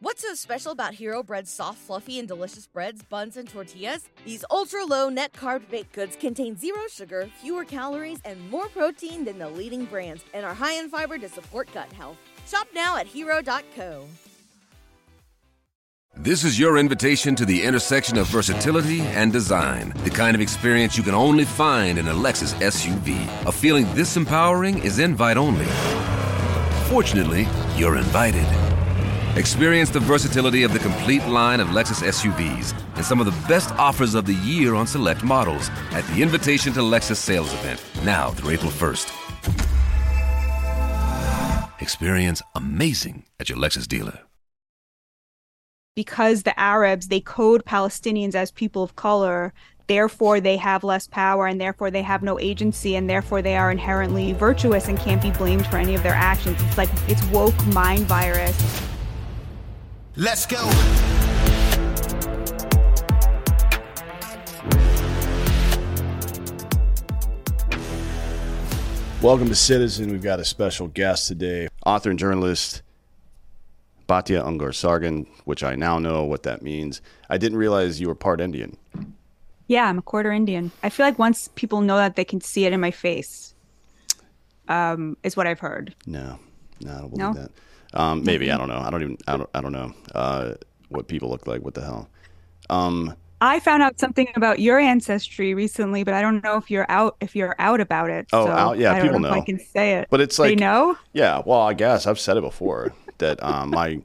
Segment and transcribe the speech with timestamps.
[0.00, 4.08] What's so special about Hero Bread's soft, fluffy, and delicious breads, buns, and tortillas?
[4.24, 9.24] These ultra low net carb baked goods contain zero sugar, fewer calories, and more protein
[9.24, 12.16] than the leading brands, and are high in fiber to support gut health.
[12.46, 14.04] Shop now at hero.co.
[16.14, 19.92] This is your invitation to the intersection of versatility and design.
[20.04, 23.16] The kind of experience you can only find in a Lexus SUV.
[23.48, 25.66] A feeling this empowering is invite only.
[26.88, 28.67] Fortunately, you're invited.
[29.38, 33.70] Experience the versatility of the complete line of Lexus SUVs and some of the best
[33.76, 38.30] offers of the year on select models at the Invitation to Lexus sales event, now
[38.30, 39.12] through April 1st.
[41.80, 44.18] Experience amazing at your Lexus dealer.
[45.94, 49.52] Because the Arabs, they code Palestinians as people of color,
[49.86, 53.70] therefore they have less power and therefore they have no agency and therefore they are
[53.70, 56.60] inherently virtuous and can't be blamed for any of their actions.
[56.62, 58.87] It's like it's woke mind virus.
[60.18, 60.68] Let's go.
[69.20, 70.10] Welcome to Citizen.
[70.10, 72.82] We've got a special guest today, author and journalist
[74.08, 77.02] Batya Ungar Sargon, which I now know what that means.
[77.28, 78.76] I didn't realize you were part Indian.
[79.66, 80.70] Yeah, I'm a quarter Indian.
[80.82, 83.54] I feel like once people know that they can see it in my face,
[84.68, 85.94] um, is what I've heard.
[86.06, 86.38] No,
[86.80, 87.32] no, I don't believe No?
[87.34, 87.50] that.
[87.94, 88.78] Um, maybe I don't know.
[88.78, 89.18] I don't even.
[89.26, 89.50] I don't.
[89.54, 90.54] I don't know uh,
[90.88, 91.62] what people look like.
[91.62, 92.08] What the hell?
[92.70, 96.86] Um, I found out something about your ancestry recently, but I don't know if you're
[96.88, 98.26] out if you're out about it.
[98.32, 98.78] Oh, so out?
[98.78, 99.28] Yeah, I don't people know.
[99.28, 100.96] If I can say it, but it's like they know.
[101.12, 104.02] Yeah, well, I guess I've said it before that um, my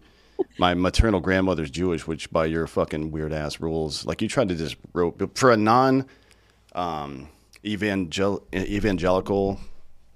[0.60, 4.56] my maternal grandmother's Jewish, which by your fucking weird ass rules, like you tried to
[4.56, 6.06] just ro- for a non
[6.74, 7.28] um,
[7.66, 9.60] evangel- evangelical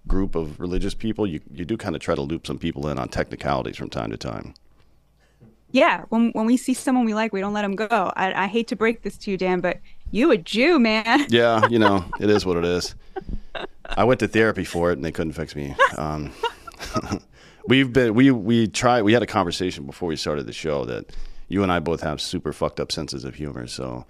[0.08, 2.98] group of religious people, you you do kind of try to loop some people in
[2.98, 4.54] on technicalities from time to time.
[5.72, 8.12] Yeah, when when we see someone we like, we don't let them go.
[8.16, 9.80] I, I hate to break this to you, Dan, but
[10.12, 11.28] you a Jew, man.
[11.30, 12.96] Yeah, you know, it is what it is.
[13.86, 15.76] I went to therapy for it, and they couldn't fix me.
[15.98, 16.32] Um,
[17.68, 19.02] we've been we we tried.
[19.04, 21.12] We had a conversation before we started the show that
[21.50, 23.68] you and I both have super fucked up senses of humor.
[23.68, 24.06] So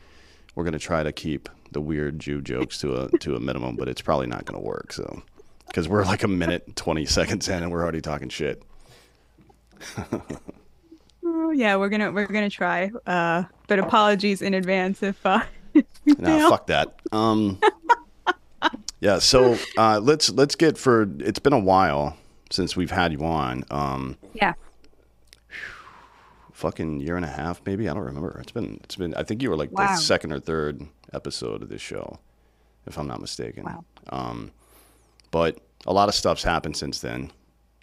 [0.56, 3.88] we're gonna try to keep the weird Jew jokes to a to a minimum, but
[3.88, 4.94] it's probably not gonna work.
[4.94, 5.24] So
[5.68, 8.64] because we're like a minute and twenty seconds in, and we're already talking shit.
[11.30, 12.92] Oh, yeah, we're gonna we're gonna try.
[13.06, 15.42] Uh, but apologies in advance if uh,
[15.74, 15.86] if
[16.18, 17.00] Nah, fuck that.
[17.12, 17.60] Um,
[19.02, 21.08] yeah, so uh, let's let's get for.
[21.20, 22.18] It's been a while
[22.50, 23.66] since we've had you on.
[23.70, 24.54] Um, Yeah.
[26.54, 27.88] fucking year and a half, maybe.
[27.90, 28.40] I don't remember.
[28.42, 29.14] It's been it's been.
[29.16, 29.88] I think you were like Wow.
[29.88, 30.82] the second or third
[31.14, 32.20] episode of this show,
[32.86, 33.66] if I'm not mistaken.
[33.66, 33.84] Wow.
[34.10, 34.52] Um,
[35.32, 37.32] but a lot of stuff's happened since then.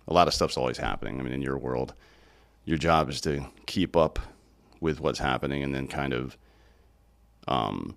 [0.06, 1.18] A lot of stuff's always happening.
[1.18, 1.94] I mean, in your world,
[2.64, 4.18] your job is to keep up
[4.80, 6.36] with what's happening and then kind of,
[7.48, 7.96] um,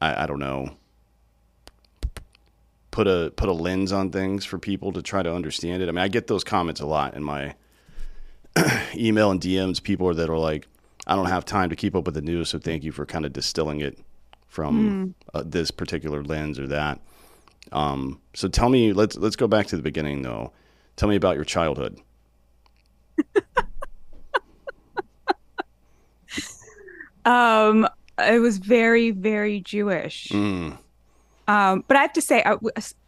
[0.00, 0.76] I, I don't know,
[2.90, 5.88] put a put a lens on things for people to try to understand it.
[5.88, 7.54] I mean, I get those comments a lot in my
[8.94, 9.82] email and DMs.
[9.82, 10.66] People that are like,
[11.06, 13.26] "I don't have time to keep up with the news, so thank you for kind
[13.26, 13.98] of distilling it
[14.46, 17.00] from uh, this particular lens or that."
[17.72, 20.52] Um, so tell me, let's let's go back to the beginning though.
[20.96, 22.00] Tell me about your childhood.
[27.24, 27.88] Um,
[28.18, 30.28] it was very very Jewish.
[30.28, 30.78] Mm.
[31.46, 32.56] Um, but I have to say uh,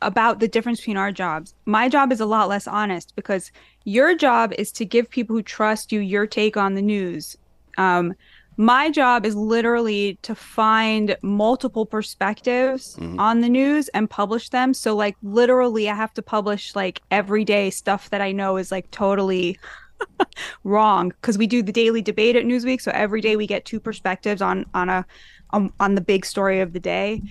[0.02, 1.54] about the difference between our jobs.
[1.64, 3.50] My job is a lot less honest because
[3.84, 7.36] your job is to give people who trust you your take on the news.
[7.78, 8.14] Um,
[8.56, 14.72] my job is literally to find multiple perspectives on the news and publish them.
[14.72, 18.70] So, like, literally, I have to publish like every day stuff that I know is
[18.72, 19.58] like totally
[20.64, 22.80] wrong because we do the daily debate at Newsweek.
[22.80, 25.06] So every day we get two perspectives on on a
[25.50, 27.22] on, on the big story of the day.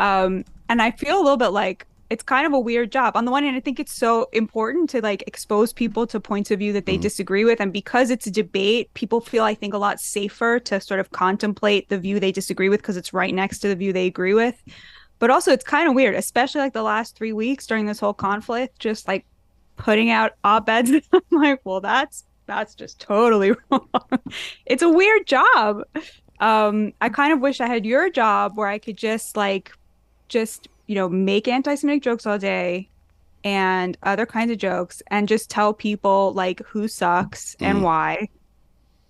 [0.00, 3.16] Um, and I feel a little bit like it's kind of a weird job.
[3.16, 6.52] On the one hand, I think it's so important to like expose people to points
[6.52, 7.60] of view that they disagree with.
[7.60, 11.10] And because it's a debate, people feel, I think, a lot safer to sort of
[11.10, 14.32] contemplate the view they disagree with because it's right next to the view they agree
[14.32, 14.62] with.
[15.18, 18.14] But also, it's kind of weird, especially like the last three weeks during this whole
[18.14, 19.26] conflict, just like
[19.76, 20.92] putting out op-eds.
[21.12, 23.88] I'm like, well, that's that's just totally wrong.
[24.66, 25.82] it's a weird job.
[26.38, 29.72] Um, I kind of wish I had your job where I could just like
[30.28, 32.88] just, you know, make anti-Semitic jokes all day
[33.42, 38.28] and other kinds of jokes and just tell people like who sucks and why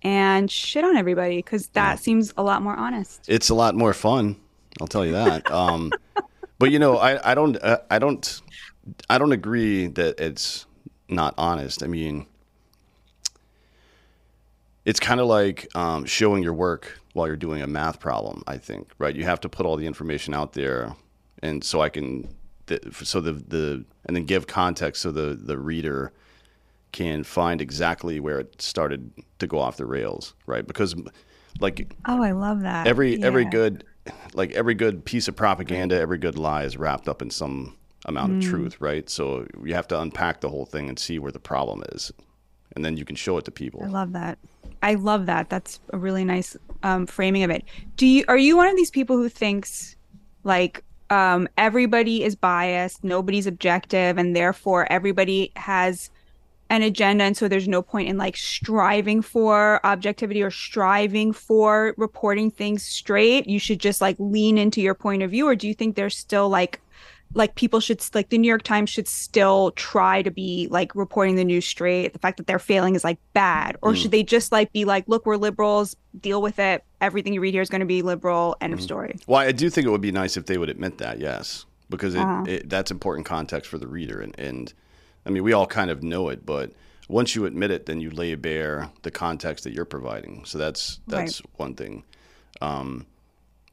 [0.01, 3.25] and shit on everybody because that seems a lot more honest.
[3.27, 4.35] It's a lot more fun.
[4.79, 5.49] I'll tell you that.
[5.51, 5.91] Um,
[6.57, 8.41] but you know, I, I don't, uh, I don't,
[9.09, 10.65] I don't agree that it's
[11.09, 11.83] not honest.
[11.83, 12.25] I mean,
[14.85, 18.43] it's kind of like um, showing your work while you're doing a math problem.
[18.47, 19.15] I think right.
[19.15, 20.95] You have to put all the information out there,
[21.45, 22.27] and so I can
[22.67, 26.11] the, so the the and then give context so the the reader
[26.91, 30.65] can find exactly where it started to go off the rails, right?
[30.65, 30.95] Because
[31.59, 32.87] like Oh, I love that.
[32.87, 33.83] every every good
[34.33, 37.75] like every good piece of propaganda, every good lie is wrapped up in some
[38.05, 38.37] amount Mm.
[38.37, 39.09] of truth, right?
[39.09, 42.11] So you have to unpack the whole thing and see where the problem is,
[42.75, 43.81] and then you can show it to people.
[43.83, 44.37] I love that.
[44.83, 45.49] I love that.
[45.49, 47.63] That's a really nice um, framing of it.
[47.97, 49.95] Do you are you one of these people who thinks
[50.43, 56.09] like um, everybody is biased, nobody's objective, and therefore everybody has
[56.69, 61.93] an agenda, and so there's no point in like striving for objectivity or striving for
[61.95, 63.47] reporting things straight.
[63.47, 66.17] You should just like lean into your point of view, or do you think there's
[66.17, 66.81] still like
[67.33, 71.35] like people should like the New York Times should still try to be like reporting
[71.35, 72.13] the news straight.
[72.13, 75.03] The fact that they're failing is like bad, or should they just like be like,
[75.07, 76.83] look, we're liberals, deal with it.
[77.01, 78.55] Everything you read here is going to be liberal.
[78.61, 79.17] End of story.
[79.27, 82.15] Well, I do think it would be nice if they would admit that, yes, because
[82.15, 82.43] it, Uh-huh.
[82.47, 84.21] it, that's important context for the reader.
[84.21, 84.73] And, and
[85.25, 86.71] I mean, we all kind of know it, but
[87.09, 90.45] once you admit it, then you lay bare the context that you're providing.
[90.45, 92.03] So that's that's one thing.
[92.61, 93.05] Um,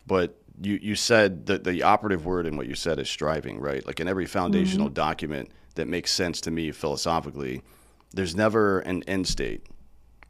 [0.06, 3.84] but you you said that the operative word in what you said is striving, right?
[3.86, 7.62] Like in every foundational document that makes sense to me philosophically,
[8.12, 9.66] there's never an end state,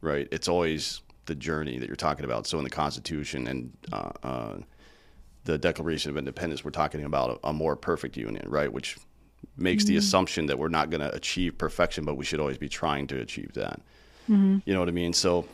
[0.01, 0.27] right?
[0.31, 2.47] It's always the journey that you're talking about.
[2.47, 4.57] So in the Constitution and uh, uh,
[5.45, 8.71] the Declaration of Independence, we're talking about a, a more perfect union, right?
[8.71, 8.97] Which
[9.57, 12.69] makes the assumption that we're not going to achieve perfection, but we should always be
[12.69, 13.81] trying to achieve that.
[14.65, 15.11] You know what I mean?
[15.13, 15.45] So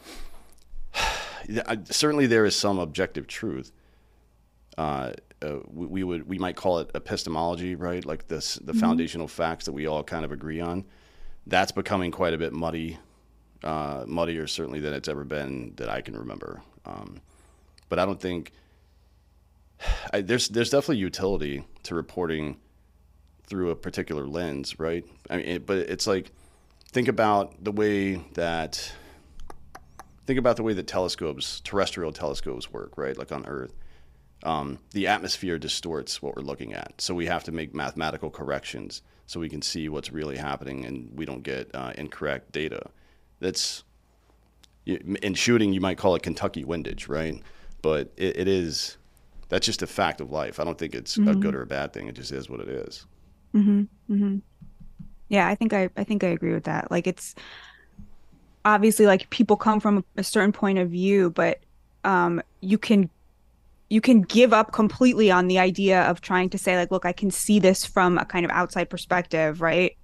[1.85, 3.71] certainly there is some objective truth.
[4.79, 5.11] Uh,
[5.41, 8.05] uh, we, we would we might call it epistemology, right?
[8.05, 10.85] Like this, the foundational facts that we all kind of agree on.
[11.45, 12.97] That's becoming quite a bit muddy,
[13.61, 16.61] uh, muddier certainly than it's ever been that I can remember.
[16.85, 17.19] Um,
[17.89, 18.53] but I don't think
[20.13, 22.55] I, there's there's definitely utility to reporting
[23.43, 25.03] through a particular lens, right?
[25.29, 26.31] I mean, it, but it's like
[26.89, 28.93] think about the way that
[30.25, 33.17] think about the way that telescopes, terrestrial telescopes work, right?
[33.17, 33.73] Like on Earth.
[34.43, 37.01] Um, the atmosphere distorts what we're looking at.
[37.01, 41.09] So we have to make mathematical corrections so we can see what's really happening and
[41.13, 42.89] we don't get uh, incorrect data.
[43.39, 43.83] That's
[44.85, 47.41] in shooting, you might call it Kentucky windage, right?
[47.81, 48.97] But it, it is
[49.49, 50.59] that's just a fact of life.
[50.59, 52.07] I don't think it's a good or a bad thing.
[52.07, 53.05] It just is what it is.
[55.27, 56.89] Yeah, I think I I think I agree with that.
[56.91, 57.35] Like it's
[58.65, 61.59] obviously like people come from a certain point of view, but
[62.03, 63.09] um you can
[63.89, 67.13] you can give up completely on the idea of trying to say like look, I
[67.13, 69.97] can see this from a kind of outside perspective, right?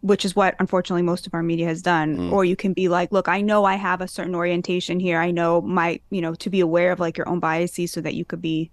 [0.00, 2.16] Which is what unfortunately most of our media has done.
[2.16, 2.32] Mm.
[2.32, 5.18] Or you can be like, look, I know I have a certain orientation here.
[5.18, 8.14] I know my, you know, to be aware of like your own biases so that
[8.14, 8.70] you could be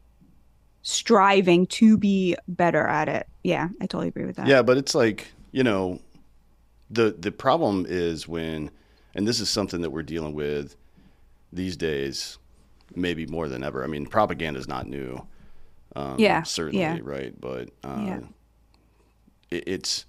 [0.82, 3.28] striving to be better at it.
[3.44, 4.48] Yeah, I totally agree with that.
[4.48, 6.00] Yeah, but it's like you know,
[6.90, 8.72] the the problem is when,
[9.16, 10.76] and this is something that we're dealing with
[11.52, 12.38] these days,
[12.96, 13.84] maybe more than ever.
[13.84, 15.26] I mean, propaganda is not new.
[15.96, 17.00] Um, Yeah, certainly, yeah.
[17.02, 17.40] right?
[17.40, 18.20] But uh, Yeah.
[19.50, 20.06] it, it's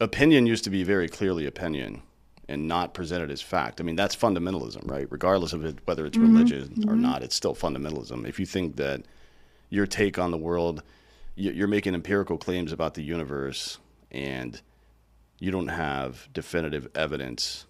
[0.00, 2.02] opinion used to be very clearly opinion
[2.48, 3.80] and not presented as fact.
[3.80, 5.06] I mean, that's fundamentalism, right?
[5.10, 8.26] Regardless of it, whether it's religion or not, it's still fundamentalism.
[8.26, 9.02] If you think that
[9.68, 10.82] your take on the world,
[11.36, 13.78] you're making empirical claims about the universe,
[14.10, 14.60] and
[15.38, 17.66] you don't have definitive evidence,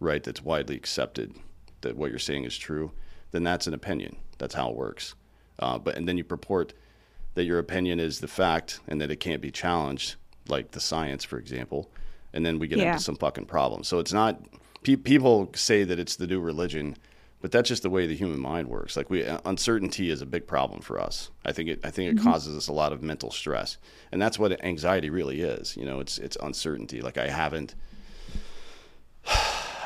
[0.00, 1.34] right, that's widely accepted
[1.82, 2.92] that what you're saying is true,
[3.30, 4.16] then that's an opinion.
[4.38, 5.14] That's how it works.
[5.58, 6.72] Uh, but and then you purport
[7.34, 10.16] that your opinion is the fact and that it can't be challenged,
[10.48, 11.90] like the science, for example,
[12.32, 12.92] and then we get Yeah.
[12.92, 13.88] into some fucking problems.
[13.88, 14.40] So it's not.
[14.82, 16.96] Pe- people say that it's the new religion,
[17.40, 18.96] but that's just the way the human mind works.
[18.96, 21.30] Like we, uh, uncertainty is a big problem for us.
[21.44, 21.80] I think it.
[21.84, 23.78] I think it causes us a lot of mental stress,
[24.10, 25.76] and that's what anxiety really is.
[25.76, 27.00] You know, it's it's uncertainty.
[27.00, 27.74] Like I haven't.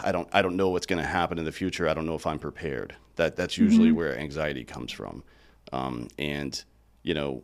[0.03, 1.89] I don't I don't know what's going to happen in the future.
[1.89, 2.95] I don't know if I'm prepared.
[3.17, 5.23] That that's usually where anxiety comes from.
[5.73, 6.63] Um, and
[7.03, 7.43] you know,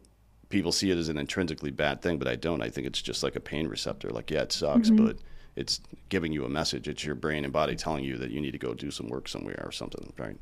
[0.49, 2.63] people see it as an intrinsically bad thing, but I don't.
[2.63, 4.11] I think it's just like a pain receptor.
[4.11, 5.17] Like yeah, it sucks, but
[5.57, 6.89] it's giving you a message.
[6.89, 9.29] It's your brain and body telling you that you need to go do some work
[9.29, 10.37] somewhere or something, right?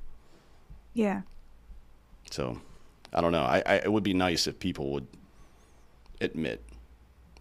[0.94, 1.22] Yeah.
[2.30, 2.60] So,
[3.12, 3.42] I don't know.
[3.42, 5.06] I, I it would be nice if people would
[6.20, 6.62] admit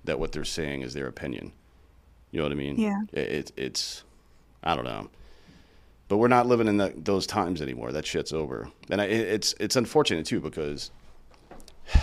[0.05, 1.51] that what they're saying is their opinion.
[2.31, 2.79] You know what I mean?
[2.79, 3.01] Yeah.
[3.11, 4.03] It, it it's
[4.63, 5.09] I don't know.
[6.07, 7.91] But we're not living in the, those times anymore.
[7.91, 10.89] That shit's over, and I, it's it's unfortunate too because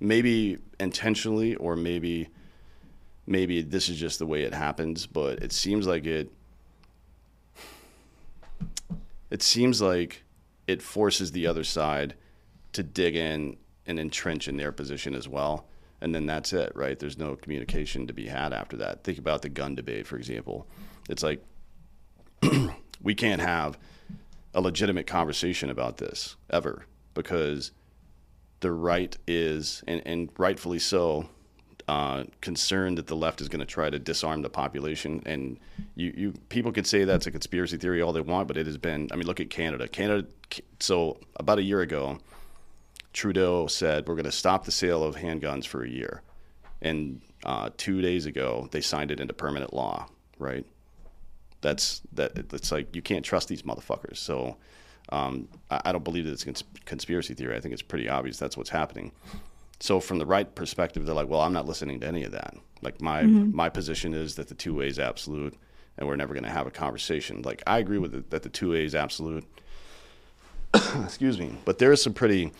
[0.00, 2.28] maybe intentionally or maybe
[3.26, 5.06] maybe this is just the way it happens.
[5.06, 6.30] But it seems like it
[9.30, 10.24] it seems like
[10.66, 12.14] it forces the other side
[12.72, 13.56] to dig in
[13.86, 15.66] and entrench in their position as well.
[16.00, 16.98] And then that's it, right?
[16.98, 19.02] There's no communication to be had after that.
[19.02, 20.66] Think about the gun debate, for example.
[21.08, 21.42] It's like
[23.02, 23.78] we can't have
[24.54, 26.84] a legitimate conversation about this ever
[27.14, 27.72] because
[28.60, 31.28] the right is, and, and rightfully so,
[31.88, 35.22] uh, concerned that the left is going to try to disarm the population.
[35.24, 35.58] And
[35.94, 38.76] you, you people could say that's a conspiracy theory all they want, but it has
[38.76, 39.08] been.
[39.10, 39.88] I mean, look at Canada.
[39.88, 40.28] Canada.
[40.80, 42.18] So about a year ago,
[43.12, 46.22] Trudeau said we're going to stop the sale of handguns for a year,
[46.82, 50.08] and uh, two days ago they signed it into permanent law.
[50.38, 50.66] Right.
[51.60, 52.32] That's that.
[52.52, 54.18] It's like you can't trust these motherfuckers.
[54.18, 54.56] So.
[55.10, 57.56] Um, I, I don't believe that it's cons- conspiracy theory.
[57.56, 59.10] I think it's pretty obvious that's what's happening.
[59.80, 62.54] So from the right perspective, they're like, well, I'm not listening to any of that.
[62.82, 65.54] Like my my position is that the 2A is absolute,
[65.96, 67.42] and we're never going to have a conversation.
[67.42, 69.44] Like I agree with it, that the 2A is absolute.
[71.04, 72.52] Excuse me, but there is some pretty.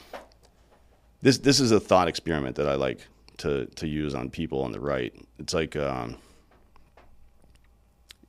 [1.22, 3.06] This this is a thought experiment that I like
[3.38, 5.14] to to use on people on the right.
[5.38, 6.16] It's like um,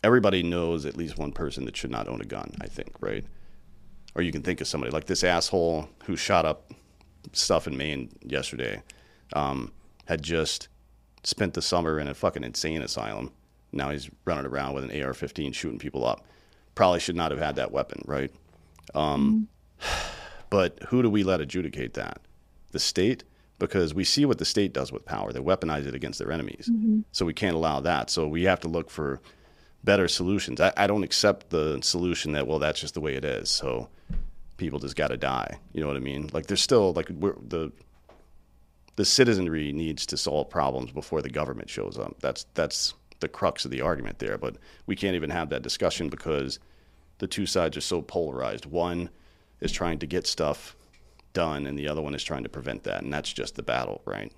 [0.03, 2.53] everybody knows at least one person that should not own a gun.
[2.61, 3.25] I think, right?
[4.15, 6.71] Or you can think of somebody like this asshole who shot up
[7.33, 8.81] stuff in Maine yesterday.
[9.33, 9.71] Um,
[10.05, 10.67] had just
[11.23, 13.31] spent the summer in a fucking insane asylum.
[13.71, 16.25] Now he's running around with an AR-15 shooting people up.
[16.73, 18.31] Probably should not have had that weapon, right?
[18.95, 19.47] Um,
[20.49, 22.21] But who do we let adjudicate that?
[22.71, 23.23] The state?
[23.59, 25.31] Because we see what the state does with power.
[25.31, 26.69] They weaponize it against their enemies.
[27.11, 28.09] So we can't allow that.
[28.09, 29.21] So we have to look for
[29.83, 30.59] better solutions.
[30.59, 33.49] I, I don't accept the solution that, well, that's just the way it is.
[33.49, 33.89] So
[34.57, 35.57] people just got to die.
[35.73, 36.29] You know what I mean?
[36.33, 37.71] Like there's still like the
[38.95, 42.17] the citizenry needs to solve problems before the government shows up.
[42.19, 44.37] That's that's the crux of the argument there.
[44.37, 46.59] But we can't even have that discussion because
[47.19, 48.65] the two sides are so polarized.
[48.65, 49.09] One
[49.61, 50.75] is trying to get stuff
[51.33, 54.01] done, and the other one is trying to prevent that, and that's just the battle,
[54.05, 54.31] right?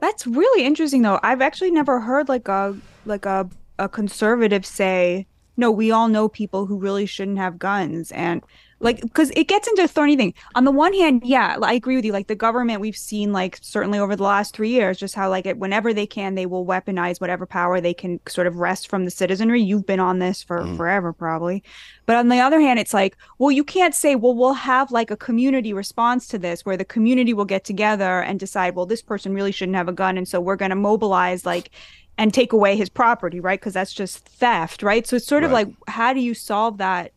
[0.00, 1.20] That's really interesting though.
[1.22, 3.48] I've actually never heard like a like a
[3.78, 8.42] a conservative say, "No, we all know people who really shouldn't have guns." And
[8.78, 10.34] like because it gets into a thorny thing.
[10.54, 12.12] On the one hand, yeah, I agree with you.
[12.12, 15.46] Like the government we've seen like certainly over the last 3 years just how like
[15.46, 19.04] it whenever they can they will weaponize whatever power they can sort of wrest from
[19.04, 19.62] the citizenry.
[19.62, 20.76] You've been on this for mm.
[20.76, 21.62] forever probably.
[22.04, 25.10] But on the other hand, it's like, well, you can't say, well, we'll have like
[25.10, 29.02] a community response to this where the community will get together and decide, well, this
[29.02, 30.18] person really shouldn't have a gun.
[30.18, 31.70] And so we're going to mobilize like
[32.18, 33.60] and take away his property, right?
[33.60, 35.06] Because that's just theft, right?
[35.06, 37.12] So it's sort of like, how do you solve that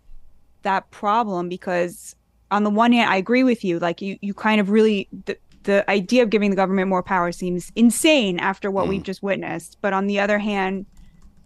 [0.64, 1.48] that problem?
[1.48, 2.16] Because
[2.52, 3.80] on the one hand, I agree with you.
[3.80, 7.32] Like you, you kind of really the the idea of giving the government more power
[7.32, 9.06] seems insane after what we've mm.
[9.06, 9.78] just witnessed.
[9.82, 10.86] But on the other hand,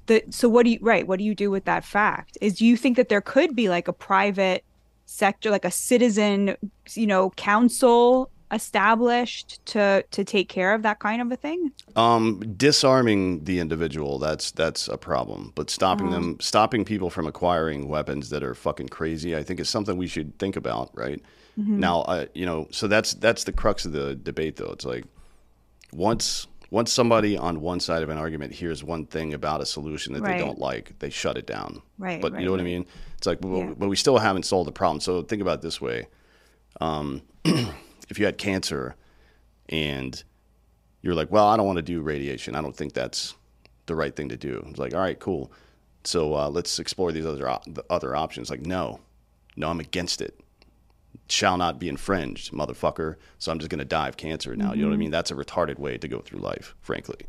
[0.07, 2.65] the so what do you right what do you do with that fact is do
[2.65, 4.63] you think that there could be like a private
[5.05, 6.55] sector like a citizen
[6.93, 12.39] you know council established to to take care of that kind of a thing Um,
[12.57, 16.15] disarming the individual that's that's a problem, but stopping Uh-huh.
[16.19, 20.07] them, stopping people from acquiring weapons that are fucking crazy, I think is something we
[20.07, 21.21] should think about, right?
[21.59, 21.79] Mm-hmm.
[21.79, 24.71] Now, uh, you know, so that's that's the crux of the debate, though.
[24.71, 25.05] It's like
[25.91, 30.13] once once somebody on one side of an argument hears one thing about a solution
[30.13, 30.31] that Right.
[30.31, 31.83] they don't like, they shut it down.
[31.99, 32.85] Right, But right, you know what I mean?
[33.17, 33.73] It's like, but, Yeah.
[33.77, 34.99] but we still haven't solved the problem.
[34.99, 36.07] So think about it this way:
[36.81, 37.21] um,
[38.09, 38.95] if you had cancer
[39.69, 40.23] and
[41.01, 42.55] you're like, well, I don't want to do radiation.
[42.55, 43.35] I don't think that's
[43.85, 44.65] the right thing to do.
[44.69, 45.51] It's like, all right, cool.
[46.03, 48.49] So uh, let's explore these other op- the other options.
[48.49, 48.99] Like, no,
[49.55, 50.39] no, I'm against it.
[51.29, 53.15] Shall not be infringed, motherfucker.
[53.37, 54.73] So I'm just gonna die of cancer now.
[54.73, 55.11] You know what I mean?
[55.11, 57.25] That's a retarded way to go through life, frankly.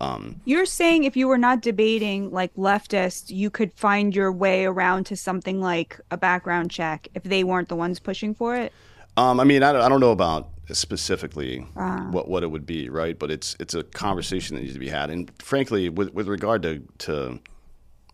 [0.00, 4.66] Um, you're saying if you were not debating like leftist you could find your way
[4.66, 8.74] around to something like a background check if they weren't the ones pushing for it
[9.16, 11.66] Um, I mean, I don't, I don't know about specifically
[12.10, 13.18] what, what it would be, right?
[13.18, 15.10] But it's it's a conversation that needs to be had.
[15.10, 17.40] And frankly, with, with regard to, to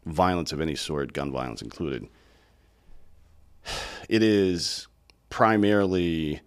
[0.06, 2.06] violence of any sort, gun violence included,
[4.08, 4.86] it is
[5.30, 6.40] primarily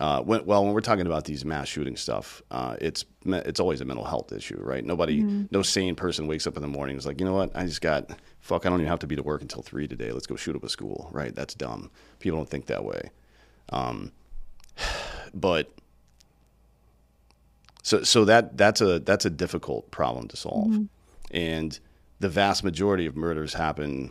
[0.00, 3.80] uh, when, well when we're talking about these mass shooting stuff, uh, it's it's always
[3.80, 4.84] a mental health issue, right?
[4.84, 7.50] Nobody, no sane person wakes up in the morning and is like, you know what?
[7.56, 8.64] I just got fuck.
[8.64, 10.12] I don't even have to be to work until three today.
[10.12, 11.34] Let's go shoot up a school, right?
[11.34, 11.90] That's dumb.
[12.20, 13.10] People don't think that way.
[13.70, 14.12] Um,
[15.34, 15.72] but
[17.82, 20.72] so so that that's a that's a difficult problem to solve,
[21.30, 21.78] and
[22.20, 24.10] the vast majority of murders happen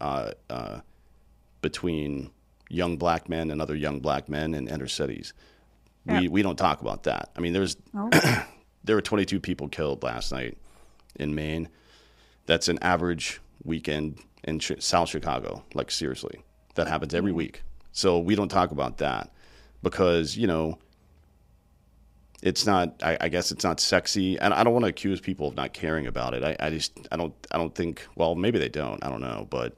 [0.00, 0.80] uh, uh,
[1.62, 2.30] between
[2.68, 5.32] young black men and other young black men in inner cities.
[6.06, 7.30] We we don't talk about that.
[7.36, 7.76] I mean, there's
[8.84, 10.56] there were 22 people killed last night
[11.16, 11.68] in Maine.
[12.46, 15.64] That's an average weekend in Ch- South Chicago.
[15.74, 16.42] Like seriously,
[16.76, 17.62] that happens every week.
[17.96, 19.30] So we don't talk about that
[19.82, 20.78] because you know
[22.42, 23.02] it's not.
[23.02, 25.72] I, I guess it's not sexy, and I don't want to accuse people of not
[25.72, 26.44] caring about it.
[26.44, 28.06] I, I just I don't I don't think.
[28.14, 29.02] Well, maybe they don't.
[29.02, 29.74] I don't know, but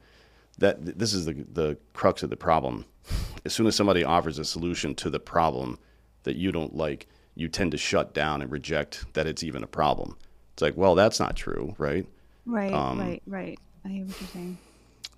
[0.57, 2.83] that this is the the crux of the problem.
[3.45, 5.79] As soon as somebody offers a solution to the problem
[6.23, 9.67] that you don't like, you tend to shut down and reject that it's even a
[9.67, 10.17] problem.
[10.51, 12.05] It's like, well, that's not true, right?
[12.45, 13.59] Right, Um, right, right.
[13.85, 14.57] I hear what you're saying.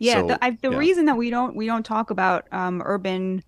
[0.01, 0.77] Yeah, So, the, I, the yeah.
[0.77, 3.43] reason that we don't we don't talk about um, urban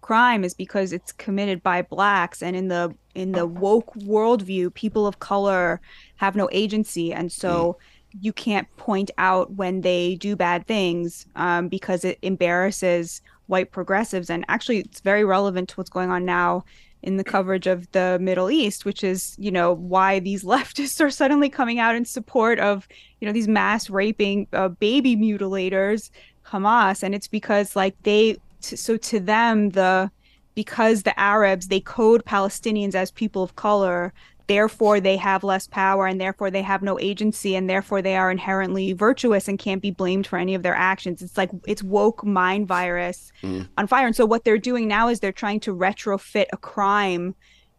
[0.00, 5.06] crime is because it's committed by blacks, and in the in the woke worldview, people
[5.06, 5.80] of color
[6.16, 7.78] have no agency, and so
[8.20, 14.28] you can't point out when they do bad things um, because it embarrasses white progressives.
[14.28, 16.64] And actually, it's very relevant to what's going on now
[17.02, 21.10] in the coverage of the Middle East, which is, you know, why these leftists are
[21.10, 22.88] suddenly coming out in support of,
[23.20, 26.10] you know, these mass raping uh, baby mutilators,
[26.46, 30.10] Hamas, and it's because like they, t- so to them the,
[30.54, 34.12] because the Arabs they code Palestinians as people of color,
[34.46, 38.30] therefore they have less power and therefore they have no agency and therefore they are
[38.30, 41.22] inherently virtuous and can't be blamed for any of their actions.
[41.22, 43.68] It's like it's woke mind virus mm.
[43.76, 44.06] on fire.
[44.06, 47.34] And so what they're doing now is they're trying to retrofit a crime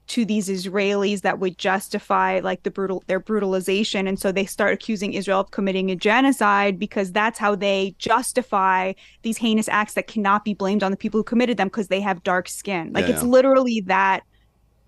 [0.07, 4.73] to these Israelis that would justify like the brutal their brutalization and so they start
[4.73, 8.93] accusing Israel of committing a genocide because that's how they justify
[9.23, 11.99] these heinous acts that cannot be blamed on the people who committed them because they
[11.99, 12.91] have dark skin.
[12.93, 13.29] Like Yeah, it's yeah.
[13.29, 14.23] literally that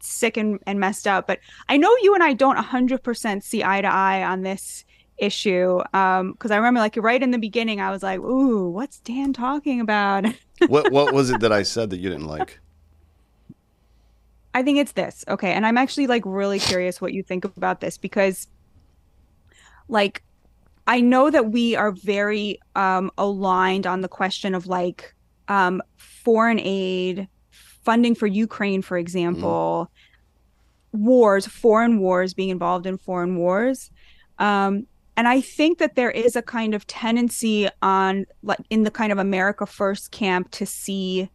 [0.04, 1.28] sick and, and messed up.
[1.28, 4.86] But I know you and I don't 100% see eye to eye on this
[5.20, 9.00] issue um because I remember like right in the beginning I was like, "Ooh, what's
[9.00, 10.26] Dan talking about?"
[10.68, 12.60] what what was it that I said that you didn't like?
[14.54, 15.24] I think it's this.
[15.28, 15.52] Okay.
[15.52, 18.48] And I'm actually like really curious what you think about this because
[19.88, 20.24] like
[20.88, 25.14] I know that we are very um aligned on the question of like
[25.48, 27.28] um foreign aid,
[27.84, 29.90] funding for Ukraine, for example,
[30.92, 33.92] wars, foreign wars, being involved in foreign wars.
[34.38, 34.88] Um
[35.18, 39.12] and I think that there is a kind of tendency on like in the kind
[39.12, 41.30] of America First camp to see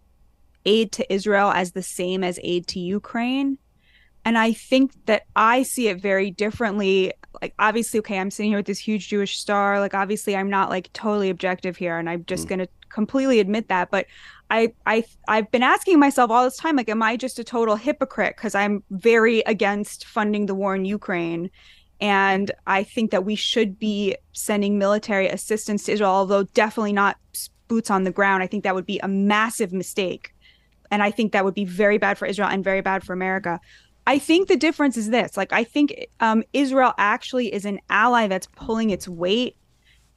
[0.64, 3.58] aid to Israel as the same as aid to Ukraine.
[4.24, 7.12] And I think that I see it very differently.
[7.42, 9.80] Like, obviously, okay, I'm sitting here with this huge Jewish star.
[9.80, 12.48] Like, obviously, I'm not like totally objective here, and I'm just mm.
[12.50, 13.90] going to completely admit that.
[13.90, 14.06] But
[14.50, 17.76] I, I, I've been asking myself all this time, like, am I just a total
[17.76, 21.50] hypocrite because I'm very against funding the war in Ukraine?
[22.00, 27.16] And I think that we should be sending military assistance to Israel, although definitely not
[27.68, 28.42] boots on the ground.
[28.42, 30.34] I think that would be a massive mistake
[30.94, 33.60] and I think that would be very bad for Israel and very bad for America.
[34.06, 38.26] I think the difference is this: like, I think um, Israel actually is an ally
[38.26, 39.56] that's pulling its weight,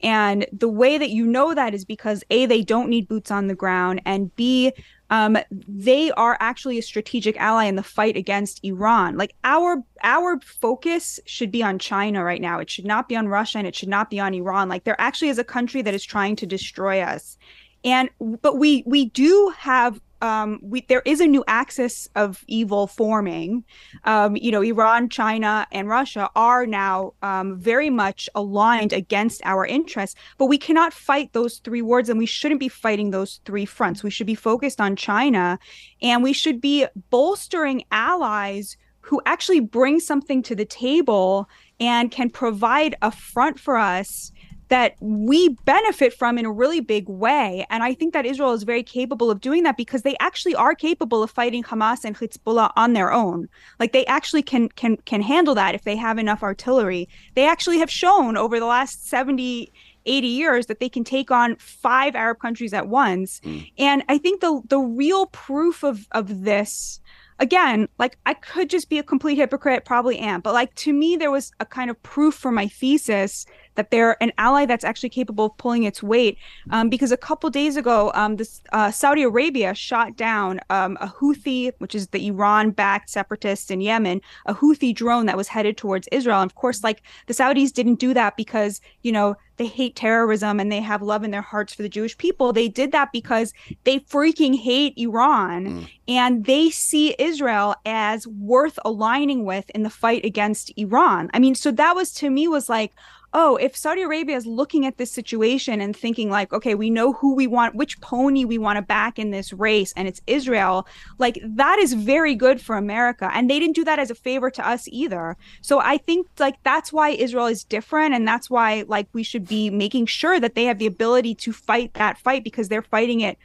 [0.02, 3.46] and the way that you know that is because a they don't need boots on
[3.46, 4.72] the ground, and b
[5.10, 9.16] um, they are actually a strategic ally in the fight against Iran.
[9.16, 12.58] Like our our focus should be on China right now.
[12.58, 14.68] It should not be on Russia, and it should not be on Iran.
[14.68, 17.38] Like there actually is a country that is trying to destroy us
[17.84, 18.10] and
[18.42, 23.64] but we we do have um we there is a new axis of evil forming.
[24.04, 29.64] Um you know iran china and russia are now um very much aligned against our
[29.66, 33.64] interests but we cannot fight those three wars and we shouldn't be fighting those three
[33.64, 34.02] fronts.
[34.02, 35.58] We should be focused on china
[36.02, 41.48] and we should be bolstering allies who actually bring something to the table
[41.80, 44.32] and can provide a front for us
[44.68, 47.66] that we benefit from in a really big way.
[47.70, 50.74] And I think that Israel is very capable of doing that because they actually are
[50.74, 53.48] capable of fighting Hamas and Hezbollah on their own.
[53.78, 57.08] Like they actually can can can handle that if they have enough artillery.
[57.34, 59.72] They actually have shown over the last 70
[60.06, 63.40] 80 years that they can take on five Arab countries at once.
[63.44, 63.58] Hmm.
[63.78, 67.00] And I think the the real proof of of this
[67.38, 71.16] again, like I could just be a complete hypocrite, probably am, but like to me,
[71.16, 73.46] there was a kind of proof for my thesis
[73.78, 76.36] that they're an ally that's actually capable of pulling its weight.
[76.70, 81.06] Um, because a couple days ago, um, this uh, Saudi Arabia shot down um, a
[81.06, 86.08] Houthi, which is the Iran-backed separatists in Yemen, a Houthi drone that was headed towards
[86.08, 86.42] Israel.
[86.42, 90.58] And of course, like the Saudis didn't do that because you know they hate terrorism
[90.58, 92.52] and they have love in their hearts for the Jewish people.
[92.52, 93.52] They did that because
[93.84, 100.24] they freaking hate Iran and they see Israel as worth aligning with in the fight
[100.24, 101.28] against Iran.
[101.34, 102.92] I mean, so that was to me was like,
[103.32, 107.12] oh, if Saudi Arabia is looking at this situation and thinking like, okay, we know
[107.12, 110.86] who we want, which pony we want to back in this race, and it's Israel,
[111.18, 113.30] like that is very good for America.
[113.32, 115.36] And they didn't do that as a favor to us either.
[115.60, 119.46] So I think like that's why Israel is different, and that's why like we should
[119.46, 123.20] be making sure that they have the ability to fight that fight because they're fighting
[123.20, 123.38] it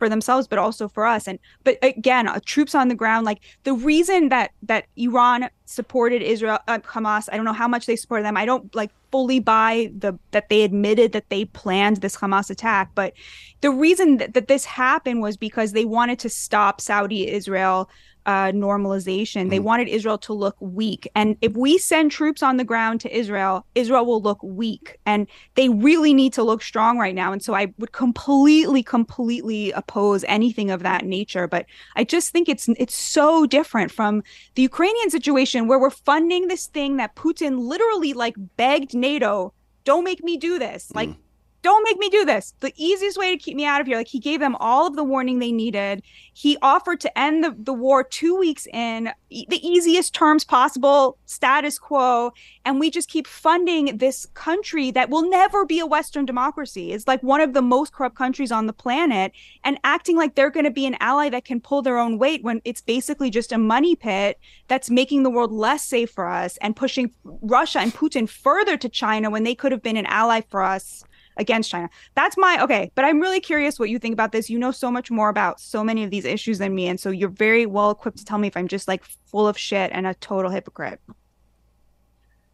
[0.00, 1.28] for themselves but also for us.
[1.28, 6.22] And but again uh, troops on the ground like the reason that that Iran supported
[6.22, 8.36] Israel uh, Hamas I don't know how much they supported them.
[8.36, 12.90] I don't like fully buy the that they admitted that they planned this Hamas attack
[12.96, 13.12] but
[13.60, 17.88] the reason that, that this happened was because they wanted to stop Saudi Israel
[18.26, 19.50] uh, normalization.
[19.50, 19.64] They mm.
[19.64, 21.08] wanted Israel to look weak.
[21.14, 24.98] And if we send troops on the ground to Israel, Israel will look weak.
[25.06, 27.32] And they really need to look strong right now.
[27.32, 31.46] And so I would completely, completely oppose anything of that nature.
[31.46, 34.22] But I just think it's it's so different from
[34.54, 39.52] the Ukrainian situation where we're funding this thing that Putin literally like begged NATO,
[39.84, 40.92] don't make me do this.
[40.94, 41.16] Like mm
[41.62, 42.54] don't make me do this.
[42.60, 43.96] The easiest way to keep me out of here.
[43.96, 46.02] Like he gave them all of the warning they needed.
[46.32, 51.18] He offered to end the, the war two weeks in, e- the easiest terms possible,
[51.26, 52.32] status quo.
[52.64, 56.92] And we just keep funding this country that will never be a Western democracy.
[56.92, 60.50] It's like one of the most corrupt countries on the planet and acting like they're
[60.50, 63.52] going to be an ally that can pull their own weight when it's basically just
[63.52, 67.92] a money pit that's making the world less safe for us and pushing Russia and
[67.92, 71.04] Putin further to China when they could have been an ally for us
[71.40, 71.90] against China.
[72.14, 74.48] That's my okay, but I'm really curious what you think about this.
[74.48, 77.10] You know so much more about so many of these issues than me, and so
[77.10, 80.06] you're very well equipped to tell me if I'm just like full of shit and
[80.06, 81.00] a total hypocrite,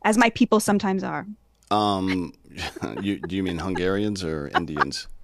[0.04, 1.26] as my people sometimes are.
[1.70, 2.32] Um,
[3.02, 5.08] you do you mean Hungarians or Indians?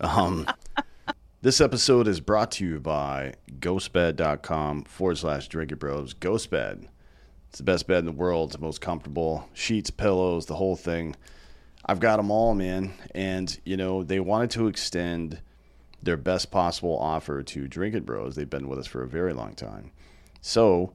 [0.00, 0.48] Um,
[1.40, 6.14] this episode is brought to you by ghostbed.com forward slash drinking bros.
[6.14, 6.88] Ghostbed.
[7.48, 8.48] It's the best bed in the world.
[8.48, 9.48] It's the most comfortable.
[9.52, 11.14] Sheets, pillows, the whole thing.
[11.86, 12.94] I've got them all, man.
[13.14, 15.40] And, you know, they wanted to extend
[16.02, 18.34] their best possible offer to Drinking Bros.
[18.34, 19.90] They've been with us for a very long time.
[20.40, 20.92] So,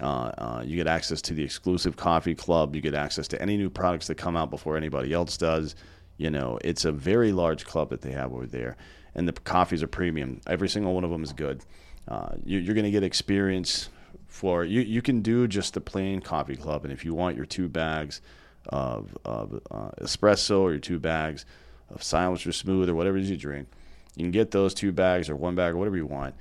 [0.00, 2.74] Uh, uh, you get access to the exclusive coffee club.
[2.74, 5.74] You get access to any new products that come out before anybody else does.
[6.16, 8.76] You know, it's a very large club that they have over there,
[9.14, 10.40] and the coffees are premium.
[10.46, 11.62] Every single one of them is good.
[12.08, 13.88] Uh, you, are going to get experience
[14.26, 14.80] for you.
[14.80, 18.20] You can do just the plain coffee club, and if you want your two bags
[18.68, 21.44] of, of uh, espresso or your two bags
[21.90, 23.68] of Silencer Smooth or whatever it is you drink,
[24.14, 26.34] you can get those two bags or one bag or whatever you want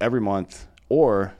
[0.00, 1.34] every month, or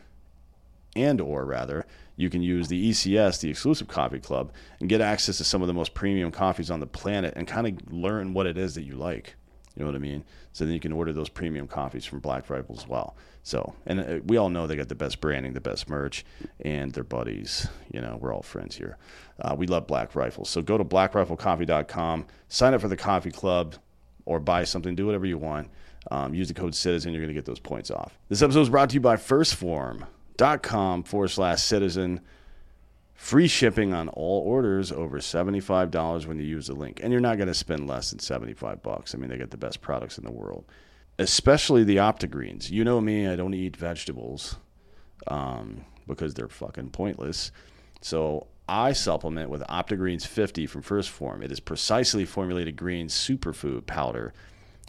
[0.95, 1.87] and or rather
[2.17, 5.69] you can use the ECS, the exclusive coffee club, and get access to some of
[5.69, 8.83] the most premium coffees on the planet and kind of learn what it is that
[8.83, 9.36] you like.
[9.77, 10.25] You know what I mean?
[10.53, 13.17] So then you can order those premium coffees from Black Rifle as well.
[13.43, 16.25] So, and uh, we all know they got the best branding, the best merch,
[16.61, 17.69] and their buddies.
[17.93, 18.97] You know, we're all friends here.
[19.39, 20.45] Uh, we love Black Rifle.
[20.45, 23.77] So go to blackriflecoffee.com, sign up for the coffee club,
[24.25, 25.71] or buy something, do whatever you want.
[26.11, 28.19] Um, use the code citizen, you're going to get those points off.
[28.29, 32.21] This episode is brought to you by 1stphorm.com forward slash citizen.
[33.17, 37.01] Free shipping on all orders over $75 when you use the link.
[37.03, 39.15] And you're not going to spend less than 75 bucks.
[39.15, 40.65] I mean, they get the best products in the world,
[41.19, 42.71] especially the OptiGreens.
[42.71, 44.57] You know me, I don't eat vegetables.
[45.29, 47.53] um, because they're fucking pointless.
[48.01, 51.43] So I supplement with OptiGreens 50 from 1st Phorm.
[51.43, 54.33] It is precisely formulated green superfood powder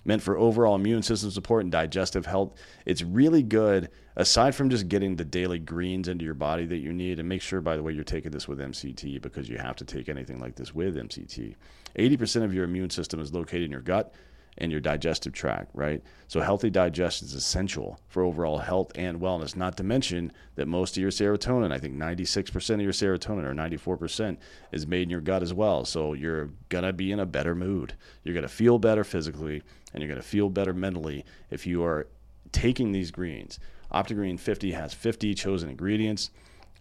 [0.05, 2.53] meant for overall immune system support and digestive health.
[2.85, 6.91] It's really good aside from just getting the daily greens into your body that you
[6.91, 7.19] need.
[7.19, 9.85] And make sure, by the way, you're taking this with MCT because you have to
[9.85, 11.55] take anything like this with MCT.
[11.97, 14.13] 80% of your immune system is located in your gut
[14.57, 16.01] and your digestive tract, right?
[16.27, 19.55] So healthy digestion is essential for overall health and wellness.
[19.55, 23.53] Not to mention that most of your serotonin, I think 96% of your serotonin or
[23.53, 24.37] 94%
[24.71, 25.85] is made in your gut as well.
[25.85, 27.93] So you're going to be in a better mood.
[28.23, 29.61] You're going to feel better physically
[29.93, 32.07] and you're going to feel better mentally if you are
[32.51, 33.59] taking these greens.
[33.93, 36.31] OptiGreen 50 has 50 chosen ingredients,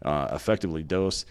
[0.03, 1.27] uh, effectively dosed.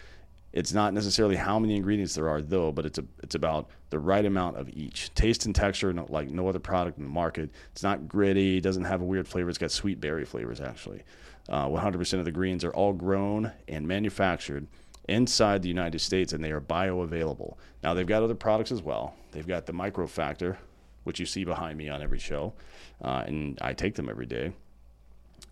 [0.53, 3.99] It's not necessarily how many ingredients there are, though, but it's a, it's about the
[3.99, 5.13] right amount of each.
[5.13, 7.49] Taste and texture, no, like no other product in the market.
[7.73, 8.61] It's not gritty.
[8.61, 9.49] doesn't have a weird flavor.
[9.49, 11.03] It's got sweet berry flavors, actually.
[11.49, 14.67] Uh, 100% of the greens are all grown and manufactured
[15.09, 17.57] inside the United States, and they are bioavailable.
[17.83, 19.13] Now, they've got other products as well.
[19.31, 20.57] They've got the Microfactor,
[21.03, 22.53] which you see behind me on every show,
[23.03, 24.53] uh, and I take them every day.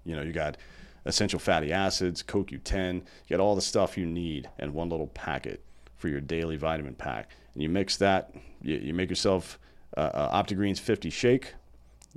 [0.06, 0.58] You know, you got
[1.06, 2.96] essential fatty acids, CoQ10.
[2.96, 5.64] You get all the stuff you need in one little packet
[5.96, 7.30] for your daily vitamin pack.
[7.54, 9.60] And you mix that, you, you make yourself
[9.96, 11.54] uh, uh, OptiGreens 50 shake,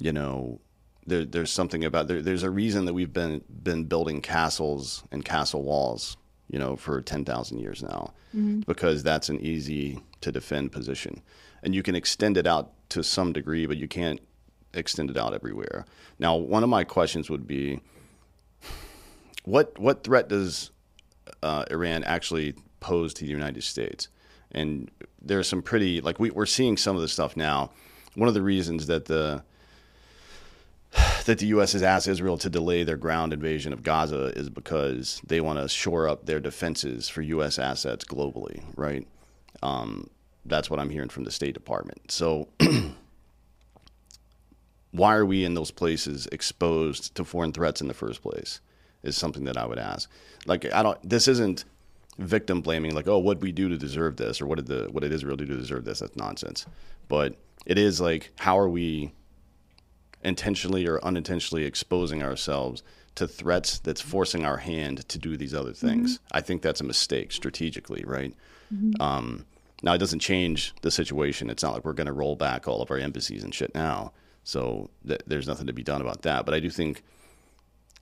[0.00, 0.58] you know,
[1.06, 5.24] there, there's something about there, there's a reason that we've been been building castles and
[5.24, 6.16] castle walls,
[6.50, 8.60] you know, for ten thousand years now, mm-hmm.
[8.66, 11.22] because that's an easy to defend position,
[11.62, 14.18] and you can extend it out to some degree, but you can't
[14.74, 15.84] extend it out everywhere.
[16.18, 17.80] Now, one of my questions would be
[19.44, 20.70] what what threat does
[21.42, 24.08] uh, Iran actually pose to the United States?
[24.52, 27.70] And there's some pretty like we, we're seeing some of the stuff now.
[28.14, 29.42] One of the reasons that the
[31.24, 31.72] that the U.S.
[31.72, 35.68] has asked Israel to delay their ground invasion of Gaza is because they want to
[35.68, 37.58] shore up their defenses for U.S.
[37.58, 39.06] assets globally, right?
[39.62, 40.08] Um,
[40.44, 42.10] that's what I'm hearing from the State Department.
[42.10, 42.48] So,
[44.94, 48.60] why are we in those places exposed to foreign threats in the first place?
[49.04, 50.10] is something that I would ask.
[50.46, 50.98] Like I don't.
[51.08, 51.64] This isn't
[52.18, 52.94] victim blaming.
[52.94, 55.36] Like oh, what we do to deserve this, or what did the what did Israel
[55.36, 56.00] do to deserve this?
[56.00, 56.66] That's nonsense.
[57.06, 59.12] But it is like how are we
[60.22, 62.82] intentionally or unintentionally exposing ourselves
[63.14, 66.18] to threats that's forcing our hand to do these other things.
[66.18, 66.36] Mm-hmm.
[66.36, 68.34] I think that's a mistake strategically, right?
[68.74, 69.00] Mm-hmm.
[69.00, 69.44] Um,
[69.82, 71.50] now it doesn't change the situation.
[71.50, 74.12] It's not like we're going to roll back all of our embassies and shit now.
[74.44, 76.44] So th- there's nothing to be done about that.
[76.44, 77.02] But I do think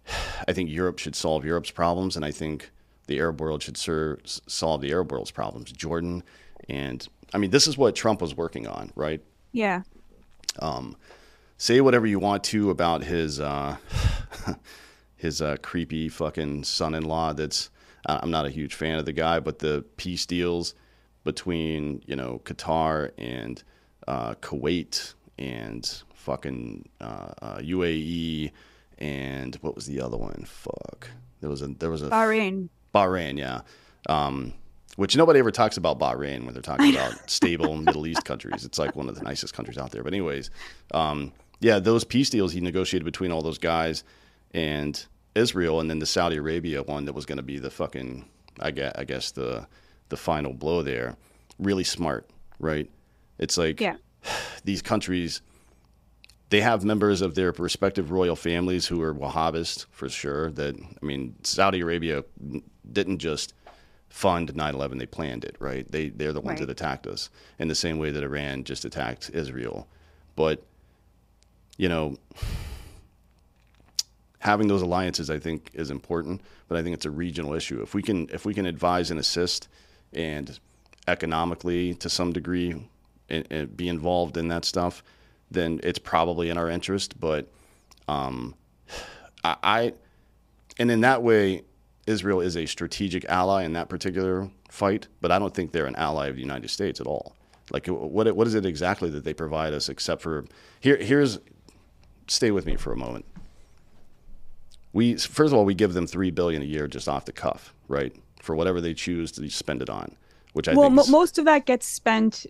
[0.48, 2.70] I think Europe should solve Europe's problems, and I think
[3.06, 5.72] the Arab world should serve, solve the Arab world's problems.
[5.72, 6.22] Jordan,
[6.68, 9.22] and I mean, this is what Trump was working on, right?
[9.52, 9.82] Yeah.
[10.58, 10.96] Um,
[11.56, 13.76] say whatever you want to about his uh,
[15.16, 17.34] his uh, creepy fucking son-in-law.
[17.34, 17.70] That's
[18.06, 20.74] I'm not a huge fan of the guy, but the peace deals
[21.24, 23.62] between you know Qatar and
[24.08, 28.50] uh, Kuwait and fucking UAE uh, uh,
[28.98, 30.44] and what was the other one?
[30.46, 31.08] Fuck.
[31.40, 32.68] There was a there was a Bahrain.
[32.94, 33.62] Bahrain, yeah.
[34.08, 34.54] Um,
[34.96, 38.64] which nobody ever talks about Bahrain when they're talking about stable Middle East countries.
[38.64, 40.02] It's like one of the nicest countries out there.
[40.02, 40.50] But anyways,
[40.92, 44.04] um, yeah, those peace deals he negotiated between all those guys
[44.52, 45.04] and
[45.34, 48.26] Israel, and then the Saudi Arabia one that was going to be the fucking
[48.60, 49.66] I guess, I guess the
[50.10, 51.16] the final blow there.
[51.58, 52.88] Really smart, right?
[53.38, 53.96] It's like yeah.
[54.64, 55.40] these countries
[56.52, 60.50] they have members of their respective royal families who are Wahhabist for sure.
[60.50, 62.24] That I mean, Saudi Arabia
[62.92, 63.54] didn't just
[64.10, 65.90] fund 9/11; they planned it, right?
[65.90, 66.68] They they're the ones right.
[66.68, 69.88] that attacked us in the same way that Iran just attacked Israel.
[70.36, 70.62] But
[71.78, 72.18] you know,
[74.40, 76.42] having those alliances, I think, is important.
[76.68, 77.80] But I think it's a regional issue.
[77.80, 79.68] If we can if we can advise and assist
[80.12, 80.60] and
[81.08, 82.74] economically to some degree
[83.30, 85.02] and, and be involved in that stuff
[85.52, 87.18] then it's probably in our interest.
[87.20, 87.48] But
[88.08, 88.54] um,
[89.44, 89.92] I, I,
[90.78, 91.62] and in that way,
[92.06, 95.08] Israel is a strategic ally in that particular fight.
[95.20, 97.36] But I don't think they're an ally of the United States at all.
[97.70, 100.44] Like, what what is it exactly that they provide us, except for
[100.80, 100.96] here?
[100.96, 101.38] Here's,
[102.26, 103.24] stay with me for a moment.
[104.92, 107.72] we first of all we give them three billion a year just off the cuff,
[107.88, 108.14] right?
[108.42, 110.16] For whatever they choose to spend it on,
[110.52, 112.46] which I well, think is, most of that gets spent